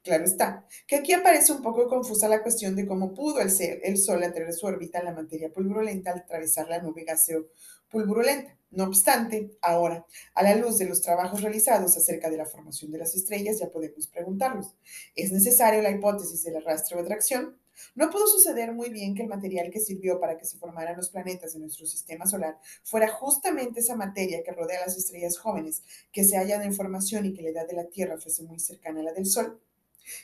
Claro 0.03 0.23
está, 0.23 0.65
que 0.87 0.95
aquí 0.95 1.13
aparece 1.13 1.51
un 1.51 1.61
poco 1.61 1.87
confusa 1.87 2.27
la 2.27 2.41
cuestión 2.41 2.75
de 2.75 2.87
cómo 2.87 3.13
pudo 3.13 3.41
el, 3.41 3.51
ser, 3.51 3.81
el 3.83 3.97
Sol 3.97 4.23
atraer 4.23 4.53
su 4.53 4.65
órbita 4.65 5.03
la 5.03 5.13
materia 5.13 5.51
pulverulenta 5.51 6.11
al 6.11 6.19
atravesar 6.19 6.67
la 6.69 6.81
nube 6.81 7.03
gaseo 7.03 7.47
pulverulenta. 7.89 8.56
No 8.69 8.83
obstante, 8.83 9.51
ahora, 9.61 10.05
a 10.33 10.43
la 10.43 10.55
luz 10.55 10.77
de 10.77 10.85
los 10.85 11.01
trabajos 11.01 11.41
realizados 11.41 11.95
acerca 11.95 12.29
de 12.29 12.37
la 12.37 12.45
formación 12.45 12.91
de 12.91 12.97
las 12.97 13.15
estrellas, 13.15 13.59
ya 13.59 13.69
podemos 13.69 14.07
preguntarnos, 14.07 14.75
¿es 15.15 15.31
necesaria 15.31 15.81
la 15.81 15.91
hipótesis 15.91 16.43
del 16.43 16.57
arrastre 16.57 16.97
o 16.97 16.99
atracción? 16.99 17.57
No 17.95 18.09
pudo 18.09 18.27
suceder 18.27 18.73
muy 18.73 18.89
bien 18.89 19.15
que 19.15 19.23
el 19.23 19.29
material 19.29 19.69
que 19.71 19.79
sirvió 19.79 20.19
para 20.19 20.37
que 20.37 20.45
se 20.45 20.57
formaran 20.57 20.97
los 20.97 21.09
planetas 21.09 21.53
de 21.53 21.59
nuestro 21.59 21.85
sistema 21.85 22.25
solar 22.25 22.57
fuera 22.83 23.07
justamente 23.07 23.79
esa 23.79 23.95
materia 23.95 24.43
que 24.43 24.51
rodea 24.51 24.79
a 24.79 24.87
las 24.87 24.97
estrellas 24.97 25.37
jóvenes 25.37 25.83
que 26.11 26.23
se 26.23 26.37
hallan 26.37 26.63
en 26.63 26.73
formación 26.73 27.25
y 27.25 27.33
que 27.33 27.43
la 27.43 27.49
edad 27.49 27.67
de 27.67 27.75
la 27.75 27.87
Tierra 27.87 28.17
fuese 28.17 28.43
muy 28.43 28.59
cercana 28.59 29.01
a 29.01 29.03
la 29.03 29.13
del 29.13 29.27
Sol. 29.27 29.61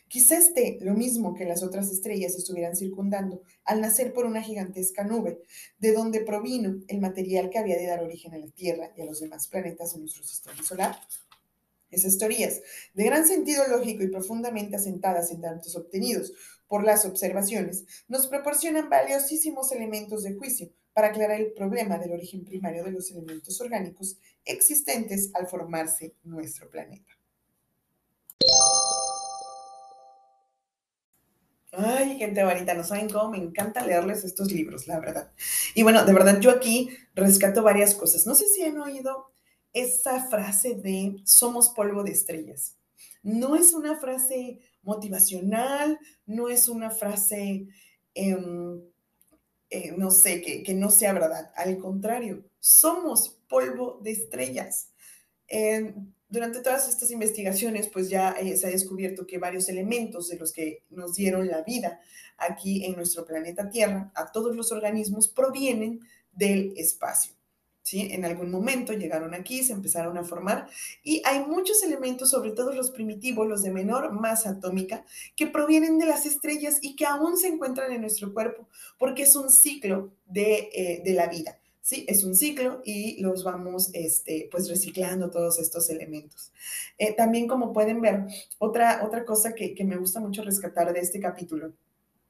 Quizá 0.08 0.38
esté 0.38 0.78
lo 0.82 0.94
mismo 0.94 1.34
que 1.34 1.46
las 1.46 1.64
otras 1.64 1.92
estrellas 1.92 2.36
estuvieran 2.36 2.76
circundando 2.76 3.42
al 3.66 3.82
nacer 3.82 4.14
por 4.14 4.26
una 4.26 4.42
gigantesca 4.42 5.04
nube, 5.04 5.42
de 5.80 5.94
donde 5.94 6.22
provino 6.22 6.82
el 6.88 7.00
material 7.00 7.50
que 7.50 7.60
había 7.60 7.78
de 7.78 7.88
dar 7.88 8.04
origen 8.04 8.34
a 8.34 8.38
la 8.38 8.48
Tierra 8.48 8.92
y 8.96 9.02
a 9.02 9.06
los 9.06 9.20
demás 9.20 9.48
planetas 9.48 9.94
de 9.94 10.00
nuestro 10.00 10.24
sistema 10.24 10.64
solar. 10.64 10.96
Esas 11.92 12.18
teorías, 12.18 12.62
de 12.94 13.04
gran 13.04 13.28
sentido 13.28 13.68
lógico 13.68 14.04
y 14.04 14.08
profundamente 14.08 14.76
asentadas 14.76 15.32
en 15.32 15.42
datos 15.42 15.76
obtenidos 15.76 16.34
por 16.68 16.84
las 16.84 17.06
observaciones, 17.06 17.86
nos 18.08 18.28
proporcionan 18.28 18.90
valiosísimos 18.90 19.72
elementos 19.72 20.24
de 20.24 20.34
juicio 20.34 20.72
para 20.94 21.08
aclarar 21.08 21.40
el 21.40 21.54
problema 21.54 21.98
del 21.98 22.14
origen 22.14 22.46
primario 22.46 22.84
de 22.84 22.92
los 22.92 23.12
elementos 23.12 23.60
orgánicos 23.62 24.18
existentes 24.46 25.30
al 25.34 25.48
formarse 25.48 26.16
nuestro 26.24 26.70
planeta. 26.70 27.12
Gente 32.18 32.44
bonita, 32.44 32.74
no 32.74 32.84
saben 32.84 33.10
cómo 33.10 33.32
me 33.32 33.38
encanta 33.38 33.86
leerles 33.86 34.24
estos 34.24 34.52
libros, 34.52 34.88
la 34.88 35.00
verdad. 35.00 35.32
Y 35.76 35.84
bueno, 35.84 36.06
de 36.06 36.14
verdad, 36.14 36.40
yo 36.40 36.52
aquí 36.52 36.90
rescato 37.16 37.64
varias 37.64 37.96
cosas. 37.96 38.26
No 38.26 38.36
sé 38.36 38.48
si 38.48 38.64
han 38.64 38.80
oído 38.80 39.32
esa 39.74 40.28
frase 40.28 40.76
de 40.76 41.16
somos 41.26 41.70
polvo 41.70 42.04
de 42.04 42.12
estrellas. 42.12 42.78
No 43.22 43.56
es 43.56 43.74
una 43.74 43.98
frase 43.98 44.60
motivacional, 44.84 46.00
no 46.26 46.50
es 46.50 46.68
una 46.68 46.92
frase, 46.92 47.68
em, 48.14 48.82
eh, 49.70 49.94
no 49.98 50.12
sé, 50.12 50.42
que, 50.42 50.62
que, 50.64 50.74
no 50.74 50.90
sea 50.92 51.14
verdad. 51.14 51.52
Al 51.56 51.78
contrario, 51.78 52.46
somos 52.60 53.40
polvo 53.48 54.00
de 54.04 54.12
estrellas. 54.12 54.90
Em, 55.48 56.14
durante 56.34 56.62
todas 56.62 56.90
estas 56.90 57.12
investigaciones, 57.12 57.88
pues 57.90 58.10
ya 58.10 58.32
eh, 58.32 58.58
se 58.58 58.66
ha 58.66 58.72
descubierto 58.72 59.28
que 59.28 59.38
varios 59.38 59.70
elementos 59.70 60.30
de 60.30 60.38
los 60.40 60.52
que 60.52 60.84
nos 60.90 61.14
dieron 61.14 61.48
la 61.48 61.62
vida 61.62 62.02
aquí 62.40 62.86
en 62.86 62.96
nuestro 62.96 63.24
planeta 63.24 63.70
Tierra, 63.70 64.12
a 64.16 64.32
todos 64.32 64.56
los 64.56 64.72
organismos, 64.72 65.28
provienen 65.28 66.00
del 66.32 66.74
espacio. 66.76 67.36
¿Sí? 67.84 68.08
En 68.12 68.26
algún 68.26 68.50
momento 68.50 68.94
llegaron 68.94 69.36
aquí, 69.36 69.62
se 69.62 69.74
empezaron 69.74 70.18
a 70.18 70.24
formar 70.24 70.68
y 71.04 71.22
hay 71.26 71.42
muchos 71.42 71.84
elementos, 71.84 72.32
sobre 72.32 72.52
todo 72.52 72.74
los 72.74 72.90
primitivos, 72.90 73.48
los 73.48 73.62
de 73.62 73.72
menor 73.72 74.14
masa 74.14 74.52
atómica, 74.52 75.06
que 75.36 75.48
provienen 75.48 76.00
de 76.00 76.08
las 76.08 76.26
estrellas 76.26 76.80
y 76.82 76.96
que 76.96 77.06
aún 77.06 77.38
se 77.38 77.50
encuentran 77.50 77.92
en 77.92 78.02
nuestro 78.02 78.34
cuerpo 78.34 78.70
porque 78.98 79.24
es 79.24 79.36
un 79.36 79.52
ciclo 79.52 80.16
de, 80.26 80.70
eh, 80.74 81.02
de 81.06 81.14
la 81.14 81.28
vida. 81.28 81.60
Sí, 81.84 82.06
es 82.08 82.24
un 82.24 82.34
ciclo 82.34 82.82
y 82.86 83.22
los 83.22 83.44
vamos 83.44 83.90
este, 83.92 84.48
pues 84.50 84.70
reciclando 84.70 85.30
todos 85.30 85.60
estos 85.60 85.90
elementos. 85.90 86.54
Eh, 86.98 87.14
también 87.14 87.46
como 87.46 87.74
pueden 87.74 88.00
ver, 88.00 88.22
otra, 88.58 89.04
otra 89.04 89.26
cosa 89.26 89.54
que, 89.54 89.76
que 89.76 89.84
me 89.84 89.98
gusta 89.98 90.22
mucho 90.22 90.44
rescatar 90.44 90.94
de 90.94 91.02
este 91.02 91.20
capítulo 91.20 91.74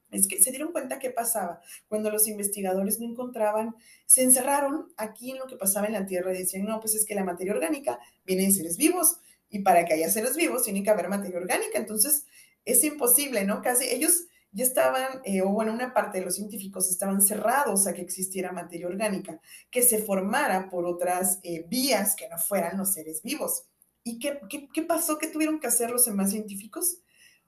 es 0.10 0.28
que 0.28 0.42
se 0.42 0.50
dieron 0.50 0.72
cuenta 0.72 0.98
qué 0.98 1.12
pasaba 1.12 1.62
cuando 1.88 2.10
los 2.10 2.28
investigadores 2.28 3.00
no 3.00 3.08
encontraban, 3.08 3.76
se 4.08 4.24
encerraron 4.24 4.92
aquí 4.98 5.32
en 5.32 5.38
lo 5.38 5.46
que 5.46 5.56
pasaba 5.56 5.86
en 5.88 5.94
la 5.94 6.08
Tierra 6.08 6.34
y 6.34 6.40
decían, 6.40 6.66
no, 6.66 6.80
pues 6.80 6.96
es 6.96 7.06
que 7.06 7.16
la 7.16 7.24
materia 7.24 7.54
orgánica 7.54 8.00
viene 8.26 8.46
de 8.46 8.52
seres 8.54 8.78
vivos 8.78 9.18
y 9.50 9.60
para 9.60 9.86
que 9.86 9.94
haya 9.94 10.10
seres 10.10 10.36
vivos 10.36 10.64
tiene 10.64 10.84
que 10.84 10.90
haber 10.90 11.10
materia 11.10 11.38
orgánica, 11.38 11.78
entonces 11.78 12.26
es 12.66 12.84
imposible, 12.84 13.46
¿no? 13.46 13.62
Casi 13.62 13.88
ellos 13.90 14.26
ya 14.54 14.64
estaban, 14.64 15.22
eh, 15.26 15.42
o 15.42 15.50
bueno, 15.50 15.74
una 15.74 15.94
parte 15.94 16.20
de 16.20 16.26
los 16.26 16.36
científicos 16.36 16.90
estaban 16.90 17.22
cerrados 17.22 17.88
a 17.88 17.94
que 17.94 18.02
existiera 18.02 18.52
materia 18.52 18.88
orgánica, 18.88 19.42
que 19.72 19.82
se 19.82 19.98
formara 19.98 20.70
por 20.70 20.86
otras 20.86 21.40
eh, 21.44 21.66
vías 21.68 22.16
que 22.16 22.30
no 22.30 22.38
fueran 22.38 22.78
los 22.78 22.94
seres 22.94 23.22
vivos. 23.24 23.66
¿Y 24.04 24.20
qué, 24.20 24.40
qué, 24.50 24.70
qué 24.72 24.84
pasó? 24.84 25.18
¿Qué 25.18 25.28
tuvieron 25.28 25.60
que 25.60 25.68
hacer 25.68 25.90
los 25.90 26.06
demás 26.06 26.30
científicos? 26.32 27.00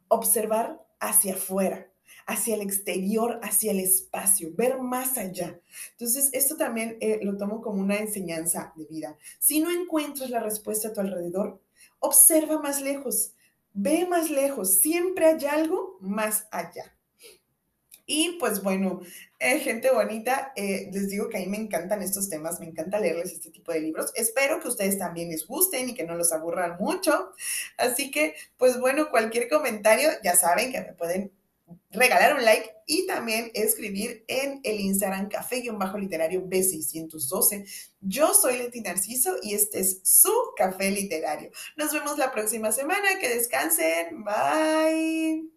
Observar 0.07 0.81
hacia 0.99 1.35
afuera, 1.35 1.91
hacia 2.25 2.55
el 2.55 2.61
exterior, 2.61 3.39
hacia 3.43 3.71
el 3.71 3.79
espacio, 3.79 4.49
ver 4.55 4.79
más 4.79 5.17
allá. 5.17 5.59
Entonces, 5.91 6.29
esto 6.33 6.57
también 6.57 6.97
eh, 7.01 7.19
lo 7.21 7.37
tomo 7.37 7.61
como 7.61 7.81
una 7.81 7.97
enseñanza 7.97 8.73
de 8.75 8.85
vida. 8.85 9.17
Si 9.39 9.59
no 9.59 9.69
encuentras 9.69 10.29
la 10.31 10.39
respuesta 10.39 10.87
a 10.87 10.93
tu 10.93 11.01
alrededor, 11.01 11.61
observa 11.99 12.59
más 12.59 12.81
lejos, 12.81 13.33
ve 13.73 14.07
más 14.07 14.31
lejos, 14.31 14.79
siempre 14.79 15.25
hay 15.25 15.45
algo 15.45 15.97
más 16.01 16.47
allá. 16.51 16.94
Y 18.05 18.37
pues 18.39 18.61
bueno, 18.61 19.01
eh, 19.39 19.59
gente 19.59 19.91
bonita, 19.91 20.53
eh, 20.55 20.89
les 20.91 21.09
digo 21.09 21.29
que 21.29 21.37
a 21.37 21.39
mí 21.39 21.47
me 21.47 21.57
encantan 21.57 22.01
estos 22.01 22.29
temas, 22.29 22.59
me 22.59 22.67
encanta 22.67 22.99
leerles 22.99 23.31
este 23.31 23.49
tipo 23.49 23.71
de 23.71 23.81
libros. 23.81 24.11
Espero 24.15 24.59
que 24.59 24.67
ustedes 24.67 24.97
también 24.97 25.29
les 25.29 25.47
gusten 25.47 25.89
y 25.89 25.95
que 25.95 26.03
no 26.03 26.15
los 26.15 26.31
aburran 26.31 26.77
mucho. 26.79 27.31
Así 27.77 28.11
que, 28.11 28.35
pues 28.57 28.79
bueno, 28.79 29.09
cualquier 29.09 29.49
comentario, 29.49 30.09
ya 30.23 30.35
saben 30.35 30.71
que 30.71 30.81
me 30.81 30.93
pueden 30.93 31.31
regalar 31.91 32.35
un 32.35 32.45
like 32.45 32.71
y 32.85 33.07
también 33.07 33.49
escribir 33.53 34.23
en 34.27 34.59
el 34.63 34.79
Instagram 34.79 35.29
café-literario 35.29 36.45
B612. 36.45 37.65
Yo 38.01 38.33
soy 38.33 38.57
Leti 38.57 38.81
Narciso 38.81 39.35
y 39.41 39.55
este 39.55 39.79
es 39.79 40.01
su 40.03 40.31
café 40.55 40.91
literario. 40.91 41.49
Nos 41.75 41.91
vemos 41.91 42.17
la 42.17 42.31
próxima 42.31 42.71
semana. 42.71 43.17
Que 43.19 43.29
descansen. 43.29 44.23
Bye. 44.23 45.49